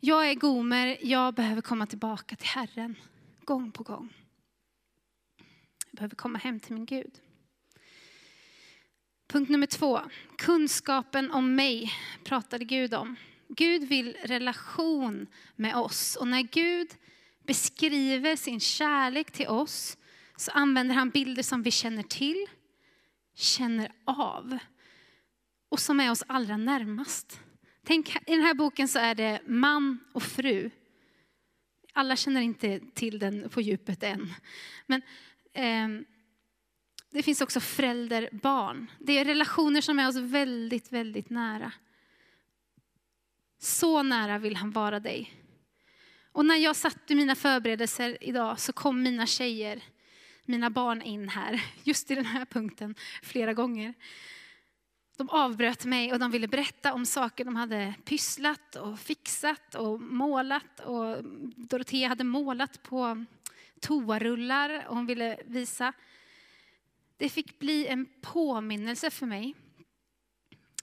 Jag 0.00 0.30
är 0.30 0.34
Gomer, 0.34 0.98
jag 1.02 1.34
behöver 1.34 1.62
komma 1.62 1.86
tillbaka 1.86 2.36
till 2.36 2.48
Herren 2.48 2.96
gång 3.44 3.72
på 3.72 3.82
gång. 3.82 4.14
Jag 5.90 5.96
behöver 5.96 6.16
komma 6.16 6.38
hem 6.38 6.60
till 6.60 6.74
min 6.74 6.86
Gud. 6.86 7.20
Punkt 9.26 9.48
nummer 9.48 9.66
två. 9.66 10.00
Kunskapen 10.36 11.30
om 11.30 11.54
mig 11.54 11.92
pratade 12.24 12.64
Gud 12.64 12.94
om. 12.94 13.16
Gud 13.48 13.84
vill 13.84 14.16
relation 14.24 15.26
med 15.56 15.76
oss. 15.76 16.16
Och 16.16 16.28
när 16.28 16.42
Gud 16.42 16.88
beskriver 17.46 18.36
sin 18.36 18.60
kärlek 18.60 19.30
till 19.30 19.48
oss 19.48 19.98
så 20.36 20.50
använder 20.50 20.94
han 20.94 21.10
bilder 21.10 21.42
som 21.42 21.62
vi 21.62 21.70
känner 21.70 22.02
till, 22.02 22.46
känner 23.34 23.92
av 24.04 24.58
och 25.68 25.80
som 25.80 26.00
är 26.00 26.10
oss 26.10 26.24
allra 26.26 26.56
närmast. 26.56 27.40
Tänk, 27.84 28.16
i 28.16 28.32
den 28.32 28.42
här 28.42 28.54
boken 28.54 28.88
så 28.88 28.98
är 28.98 29.14
det 29.14 29.40
man 29.46 29.98
och 30.12 30.22
fru. 30.22 30.70
Alla 31.92 32.16
känner 32.16 32.40
inte 32.40 32.80
till 32.94 33.18
den 33.18 33.48
på 33.50 33.60
djupet 33.60 34.02
än. 34.02 34.34
Men 34.86 35.02
eh, 35.52 36.04
det 37.10 37.22
finns 37.22 37.40
också 37.40 37.60
förälder, 37.60 38.28
barn. 38.32 38.90
Det 38.98 39.18
är 39.18 39.24
relationer 39.24 39.80
som 39.80 39.98
är 39.98 40.08
oss 40.08 40.16
väldigt, 40.16 40.92
väldigt 40.92 41.30
nära. 41.30 41.72
Så 43.58 44.02
nära 44.02 44.38
vill 44.38 44.56
han 44.56 44.70
vara 44.70 45.00
dig. 45.00 45.34
Och 46.32 46.44
när 46.44 46.56
jag 46.56 46.76
satt 46.76 47.10
i 47.10 47.14
mina 47.14 47.34
förberedelser 47.34 48.18
idag 48.20 48.60
så 48.60 48.72
kom 48.72 49.02
mina 49.02 49.26
tjejer, 49.26 49.82
mina 50.44 50.70
barn 50.70 51.02
in 51.02 51.28
här, 51.28 51.62
just 51.82 52.10
i 52.10 52.14
den 52.14 52.26
här 52.26 52.44
punkten, 52.44 52.94
flera 53.22 53.54
gånger. 53.54 53.94
De 55.16 55.28
avbröt 55.28 55.84
mig 55.84 56.12
och 56.12 56.18
de 56.18 56.30
ville 56.30 56.48
berätta 56.48 56.92
om 56.92 57.06
saker 57.06 57.44
de 57.44 57.56
hade 57.56 57.94
pysslat 58.04 58.76
och 58.76 58.98
fixat 58.98 59.74
och 59.74 60.00
målat. 60.00 60.80
Och 60.80 61.24
Dorotea 61.56 62.08
hade 62.08 62.24
målat 62.24 62.82
på 62.82 63.24
toarullar 63.80 64.86
och 64.88 64.96
hon 64.96 65.06
ville 65.06 65.38
visa. 65.44 65.92
Det 67.16 67.28
fick 67.28 67.58
bli 67.58 67.86
en 67.86 68.06
påminnelse 68.20 69.10
för 69.10 69.26
mig. 69.26 69.54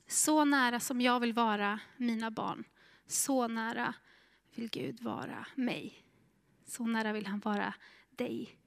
Så 0.08 0.46
nära 0.46 0.80
som 0.80 1.02
jag 1.02 1.20
vill 1.20 1.34
vara 1.34 1.80
mina 1.98 2.32
barn, 2.32 2.64
så 3.08 3.48
nära 3.48 3.94
vill 4.56 4.70
Gud 4.70 5.02
vara 5.02 5.46
mig. 5.56 6.04
Så 6.66 6.86
nära 6.86 7.14
vill 7.14 7.28
han 7.28 7.40
vara 7.40 7.74
dig. 8.10 8.58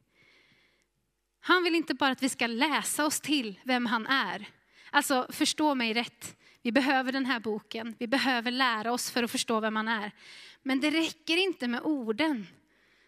Han 1.41 1.65
vill 1.65 1.75
inte 1.75 1.95
bara 1.95 2.11
att 2.11 2.23
vi 2.23 2.29
ska 2.29 2.47
läsa 2.47 3.07
oss 3.07 3.21
till 3.21 3.61
vem 3.65 3.87
han 3.87 4.07
är. 4.07 4.49
Alltså 4.91 5.27
förstå 5.31 5.75
mig 5.75 5.95
rätt. 5.95 6.37
Vi 6.63 6.73
behöver 6.73 7.13
den 7.13 7.27
här 7.27 7.41
boken. 7.41 7.95
Vi 7.99 8.07
behöver 8.07 8.51
lära 8.51 8.93
oss 8.93 9.11
för 9.11 9.23
att 9.23 9.31
förstå 9.31 9.61
vem 9.61 9.77
han 9.77 9.89
är. 9.89 10.13
Men 10.63 10.81
det 10.81 10.91
räcker 10.91 11.37
inte 11.37 11.69
med 11.69 11.81
orden. 11.83 12.47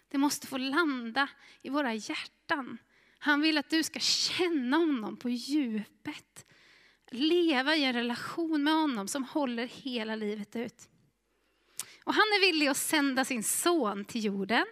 Det 0.08 0.18
måste 0.18 0.46
få 0.46 0.58
landa 0.58 1.28
i 1.62 1.68
våra 1.68 1.94
hjärtan. 1.94 2.78
Han 3.18 3.40
vill 3.40 3.58
att 3.58 3.70
du 3.70 3.82
ska 3.82 3.98
känna 4.00 4.76
honom 4.76 5.16
på 5.16 5.28
djupet. 5.28 6.46
Leva 7.10 7.76
i 7.76 7.84
en 7.84 7.92
relation 7.92 8.62
med 8.62 8.74
honom 8.74 9.08
som 9.08 9.24
håller 9.24 9.66
hela 9.66 10.14
livet 10.14 10.56
ut. 10.56 10.88
Och 12.04 12.14
han 12.14 12.22
är 12.22 12.40
villig 12.40 12.66
att 12.66 12.76
sända 12.76 13.24
sin 13.24 13.44
son 13.44 14.04
till 14.04 14.24
jorden 14.24 14.66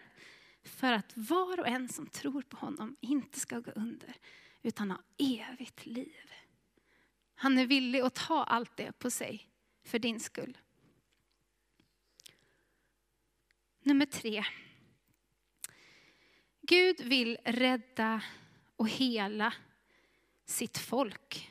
för 0.65 0.93
att 0.93 1.13
var 1.15 1.61
och 1.61 1.69
en 1.69 1.89
som 1.89 2.07
tror 2.07 2.43
på 2.43 2.57
honom 2.57 2.97
inte 3.01 3.41
ska 3.41 3.61
gå 3.61 3.71
under 3.71 4.17
utan 4.63 4.91
ha 4.91 5.03
evigt 5.19 5.87
liv. 5.87 6.33
Han 7.35 7.59
är 7.59 7.67
villig 7.67 8.01
att 8.01 8.15
ta 8.15 8.45
allt 8.45 8.77
det 8.77 8.93
på 8.93 9.11
sig 9.11 9.49
för 9.85 9.99
din 9.99 10.21
skull. 10.21 10.59
Nummer 13.83 14.07
tre. 14.07 14.45
Gud 16.63 17.01
vill 17.01 17.39
rädda 17.45 18.23
och 18.77 18.89
hela 18.89 19.55
sitt 20.45 20.79
folk. 20.79 21.51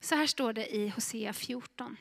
Så 0.00 0.14
här 0.14 0.26
står 0.26 0.52
det 0.52 0.74
i 0.76 0.88
Hosea 0.88 1.32
14. 1.32 1.96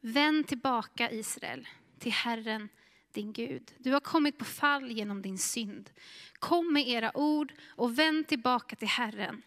Vänd 0.00 0.48
tillbaka 0.48 1.10
Israel 1.10 1.68
till 1.98 2.12
Herren 2.12 2.68
din 3.14 3.32
Gud. 3.32 3.74
Du 3.78 3.92
har 3.92 4.00
kommit 4.00 4.38
på 4.38 4.44
fall 4.44 4.90
genom 4.90 5.22
din 5.22 5.38
synd. 5.38 5.90
Kom 6.38 6.72
med 6.72 6.88
era 6.88 7.16
ord 7.16 7.52
och 7.66 7.98
vänd 7.98 8.28
tillbaka 8.28 8.76
till 8.76 8.88
Herren. 8.88 9.42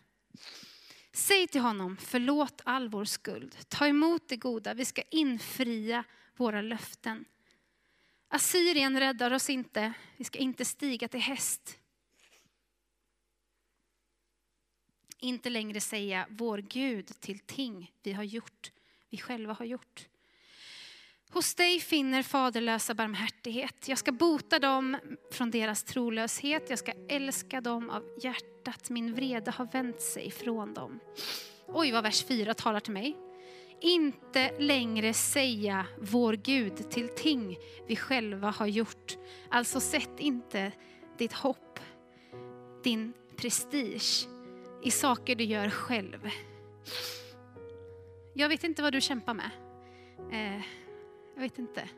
Säg 1.11 1.47
till 1.47 1.61
honom, 1.61 1.97
förlåt 1.97 2.61
all 2.65 2.89
vår 2.89 3.05
skuld. 3.05 3.57
Ta 3.67 3.87
emot 3.87 4.27
det 4.27 4.37
goda, 4.37 4.73
vi 4.73 4.85
ska 4.85 5.01
infria 5.01 6.03
våra 6.35 6.61
löften. 6.61 7.25
Assyrien 8.27 8.99
räddar 8.99 9.31
oss 9.31 9.49
inte, 9.49 9.93
vi 10.17 10.23
ska 10.23 10.39
inte 10.39 10.65
stiga 10.65 11.07
till 11.07 11.19
häst. 11.19 11.79
Inte 15.19 15.49
längre 15.49 15.81
säga 15.81 16.27
vår 16.29 16.57
Gud 16.57 17.07
till 17.19 17.39
ting 17.39 17.91
vi 18.03 18.13
har 18.13 18.23
gjort, 18.23 18.71
vi 19.09 19.17
själva 19.17 19.53
har 19.53 19.65
gjort. 19.65 20.07
Hos 21.29 21.55
dig 21.55 21.79
finner 21.79 22.23
faderlösa 22.23 22.93
barmhärtighet. 22.93 23.87
Jag 23.87 23.97
ska 23.97 24.11
bota 24.11 24.59
dem 24.59 24.97
från 25.31 25.51
deras 25.51 25.83
trolöshet. 25.83 26.69
Jag 26.69 26.79
ska 26.79 26.93
älska 27.09 27.61
dem 27.61 27.89
av 27.89 28.03
hjärtat. 28.23 28.89
Min 28.89 29.13
vrede 29.13 29.51
har 29.51 29.65
vänt 29.65 30.01
sig 30.01 30.31
från 30.31 30.73
dem. 30.73 30.99
Oj, 31.67 31.91
vad 31.91 32.03
vers 32.03 32.23
4 32.23 32.53
talar 32.53 32.79
till 32.79 32.93
mig. 32.93 33.17
Inte 33.81 34.59
längre 34.59 35.13
säga 35.13 35.85
vår 36.01 36.33
Gud 36.33 36.89
till 36.89 37.09
ting 37.09 37.57
vi 37.87 37.95
själva 37.95 38.49
har 38.51 38.67
gjort. 38.67 39.17
Alltså 39.49 39.79
sätt 39.79 40.19
inte 40.19 40.71
ditt 41.17 41.33
hopp, 41.33 41.79
din 42.83 43.13
prestige 43.37 44.27
i 44.83 44.91
saker 44.91 45.35
du 45.35 45.43
gör 45.43 45.69
själv. 45.69 46.29
Jag 48.33 48.49
vet 48.49 48.63
inte 48.63 48.81
vad 48.81 48.93
du 48.93 49.01
kämpar 49.01 49.33
med. 49.33 49.49
Eh, 50.31 50.65
jag 51.35 51.41
vet 51.41 51.57
inte. 51.57 51.89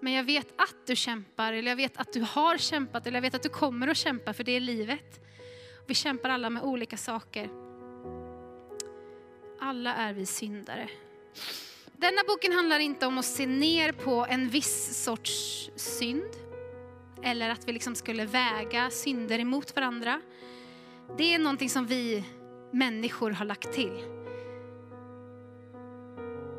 Men 0.00 0.12
jag 0.12 0.24
vet 0.24 0.48
att 0.56 0.86
du 0.86 0.96
kämpar, 0.96 1.52
eller 1.52 1.70
jag 1.70 1.76
vet 1.76 1.96
att 1.96 2.12
du 2.12 2.20
har 2.20 2.56
kämpat, 2.56 3.06
eller 3.06 3.16
jag 3.16 3.22
vet 3.22 3.34
att 3.34 3.42
du 3.42 3.48
kommer 3.48 3.88
att 3.88 3.96
kämpa, 3.96 4.32
för 4.32 4.44
det 4.44 4.52
är 4.52 4.60
livet. 4.60 5.20
Vi 5.86 5.94
kämpar 5.94 6.28
alla 6.28 6.50
med 6.50 6.62
olika 6.62 6.96
saker. 6.96 7.48
Alla 9.60 9.94
är 9.94 10.12
vi 10.12 10.26
syndare. 10.26 10.88
Denna 11.92 12.22
boken 12.26 12.52
handlar 12.52 12.78
inte 12.78 13.06
om 13.06 13.18
att 13.18 13.24
se 13.24 13.46
ner 13.46 13.92
på 13.92 14.26
en 14.30 14.48
viss 14.48 15.04
sorts 15.04 15.70
synd, 15.76 16.30
eller 17.22 17.50
att 17.50 17.68
vi 17.68 17.72
liksom 17.72 17.94
skulle 17.94 18.24
väga 18.24 18.90
synder 18.90 19.38
emot 19.38 19.76
varandra. 19.76 20.20
Det 21.18 21.34
är 21.34 21.38
någonting 21.38 21.70
som 21.70 21.86
vi 21.86 22.24
människor 22.70 23.30
har 23.30 23.44
lagt 23.44 23.72
till. 23.72 24.04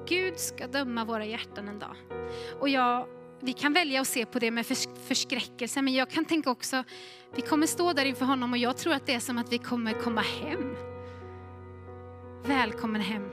Gud 0.07 0.39
ska 0.39 0.67
döma 0.67 1.05
våra 1.05 1.25
hjärtan 1.25 1.67
en 1.67 1.79
dag. 1.79 1.95
Och 2.59 2.69
jag, 2.69 3.07
vi 3.39 3.53
kan 3.53 3.73
välja 3.73 4.01
att 4.01 4.07
se 4.07 4.25
på 4.25 4.39
det 4.39 4.51
med 4.51 4.65
förskräckelse, 5.07 5.81
men 5.81 5.93
jag 5.93 6.09
kan 6.09 6.25
tänka 6.25 6.49
också, 6.49 6.83
vi 7.35 7.41
kommer 7.41 7.67
stå 7.67 7.93
där 7.93 8.05
inför 8.05 8.25
honom 8.25 8.51
och 8.51 8.57
jag 8.57 8.77
tror 8.77 8.93
att 8.93 9.05
det 9.05 9.13
är 9.13 9.19
som 9.19 9.37
att 9.37 9.53
vi 9.53 9.57
kommer 9.57 9.93
komma 9.93 10.21
hem. 10.21 10.75
Välkommen 12.45 13.01
hem. 13.01 13.29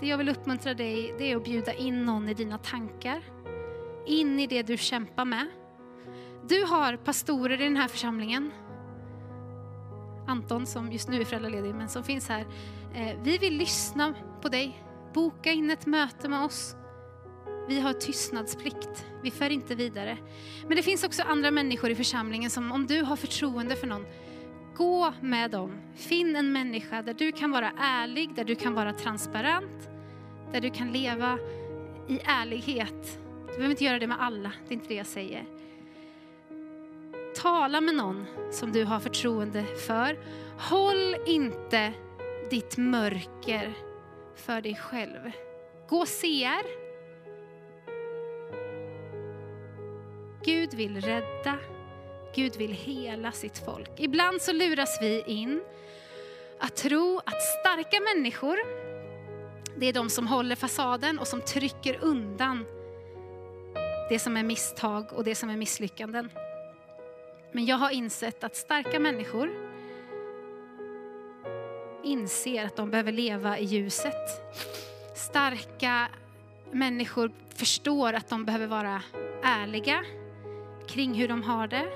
Det 0.00 0.08
jag 0.08 0.18
vill 0.18 0.28
uppmuntra 0.28 0.74
dig, 0.74 1.14
det 1.18 1.32
är 1.32 1.36
att 1.36 1.44
bjuda 1.44 1.74
in 1.74 2.04
någon 2.04 2.28
i 2.28 2.34
dina 2.34 2.58
tankar. 2.58 3.31
In 4.06 4.40
i 4.40 4.46
det 4.46 4.62
du 4.62 4.76
kämpar 4.76 5.24
med. 5.24 5.46
Du 6.48 6.64
har 6.64 6.96
pastorer 6.96 7.60
i 7.60 7.64
den 7.64 7.76
här 7.76 7.88
församlingen 7.88 8.52
Anton 10.26 10.66
som 10.66 10.92
just 10.92 11.08
nu 11.08 11.20
är 11.20 11.24
föräldraledig 11.24 11.74
men 11.74 11.88
som 11.88 12.04
finns 12.04 12.28
här. 12.28 12.46
Eh, 12.94 13.16
vi 13.22 13.38
vill 13.38 13.56
lyssna 13.56 14.14
på 14.42 14.48
dig. 14.48 14.82
Boka 15.14 15.52
in 15.52 15.70
ett 15.70 15.86
möte 15.86 16.28
med 16.28 16.44
oss. 16.44 16.76
Vi 17.68 17.80
har 17.80 17.92
tystnadsplikt. 17.92 19.06
Vi 19.22 19.30
för 19.30 19.50
inte 19.50 19.74
vidare. 19.74 20.18
Men 20.68 20.76
det 20.76 20.82
finns 20.82 21.04
också 21.04 21.22
andra 21.22 21.50
människor 21.50 21.90
i 21.90 21.94
församlingen 21.94 22.50
som 22.50 22.72
om 22.72 22.86
du 22.86 23.02
har 23.02 23.16
förtroende 23.16 23.76
för 23.76 23.86
någon, 23.86 24.06
gå 24.76 25.12
med 25.20 25.50
dem. 25.50 25.72
Finn 25.96 26.36
en 26.36 26.52
människa 26.52 27.02
där 27.02 27.14
du 27.14 27.32
kan 27.32 27.50
vara 27.50 27.72
ärlig, 27.78 28.34
där 28.34 28.44
du 28.44 28.54
kan 28.54 28.74
vara 28.74 28.92
transparent, 28.92 29.90
där 30.52 30.60
du 30.60 30.70
kan 30.70 30.92
leva 30.92 31.38
i 32.08 32.20
ärlighet. 32.24 33.18
Du 33.52 33.56
behöver 33.56 33.70
inte 33.70 33.84
göra 33.84 33.98
det 33.98 34.06
med 34.06 34.22
alla, 34.22 34.52
det 34.68 34.74
är 34.74 34.76
inte 34.76 34.88
det 34.88 34.94
jag 34.94 35.06
säger. 35.06 35.44
Tala 37.34 37.80
med 37.80 37.94
någon 37.94 38.26
som 38.50 38.72
du 38.72 38.84
har 38.84 39.00
förtroende 39.00 39.64
för. 39.64 40.18
Håll 40.58 41.16
inte 41.26 41.92
ditt 42.50 42.76
mörker 42.76 43.72
för 44.36 44.60
dig 44.60 44.74
själv. 44.74 45.30
Gå 45.88 46.06
CR. 46.06 46.66
Gud 50.44 50.74
vill 50.74 51.00
rädda, 51.00 51.58
Gud 52.34 52.56
vill 52.56 52.72
hela 52.72 53.32
sitt 53.32 53.58
folk. 53.58 53.90
Ibland 53.96 54.42
så 54.42 54.52
luras 54.52 54.98
vi 55.02 55.22
in 55.26 55.62
att 56.58 56.76
tro 56.76 57.18
att 57.18 57.42
starka 57.42 58.00
människor, 58.00 58.58
det 59.76 59.86
är 59.86 59.92
de 59.92 60.10
som 60.10 60.26
håller 60.26 60.56
fasaden 60.56 61.18
och 61.18 61.28
som 61.28 61.40
trycker 61.40 61.98
undan 62.00 62.64
det 64.08 64.18
som 64.18 64.36
är 64.36 64.42
misstag 64.42 65.12
och 65.12 65.24
det 65.24 65.34
som 65.34 65.50
är 65.50 65.56
misslyckanden. 65.56 66.30
Men 67.52 67.66
jag 67.66 67.76
har 67.76 67.90
insett 67.90 68.44
att 68.44 68.56
starka 68.56 69.00
människor, 69.00 69.50
inser 72.04 72.64
att 72.64 72.76
de 72.76 72.90
behöver 72.90 73.12
leva 73.12 73.58
i 73.58 73.64
ljuset. 73.64 74.42
Starka 75.14 76.08
människor 76.70 77.32
förstår 77.54 78.12
att 78.12 78.28
de 78.28 78.44
behöver 78.44 78.66
vara 78.66 79.02
ärliga 79.42 80.04
kring 80.86 81.14
hur 81.14 81.28
de 81.28 81.42
har 81.42 81.66
det. 81.66 81.88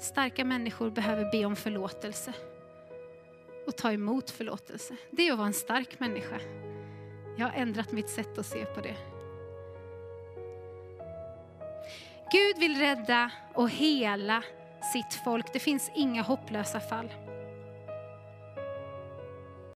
Starka 0.00 0.44
människor 0.44 0.90
behöver 0.90 1.30
be 1.32 1.44
om 1.44 1.56
förlåtelse 1.56 2.32
och 3.66 3.76
ta 3.76 3.92
emot 3.92 4.30
förlåtelse. 4.30 4.96
Det 5.10 5.28
är 5.28 5.32
att 5.32 5.38
vara 5.38 5.46
en 5.46 5.54
stark 5.54 6.00
människa. 6.00 6.40
Jag 7.36 7.46
har 7.46 7.54
ändrat 7.54 7.92
mitt 7.92 8.08
sätt 8.08 8.38
att 8.38 8.46
se 8.46 8.64
på 8.64 8.80
det. 8.80 9.17
Gud 12.30 12.58
vill 12.58 12.78
rädda 12.78 13.30
och 13.54 13.70
hela 13.70 14.42
sitt 14.92 15.14
folk. 15.24 15.52
Det 15.52 15.58
finns 15.58 15.90
inga 15.94 16.22
hopplösa 16.22 16.80
fall. 16.80 17.12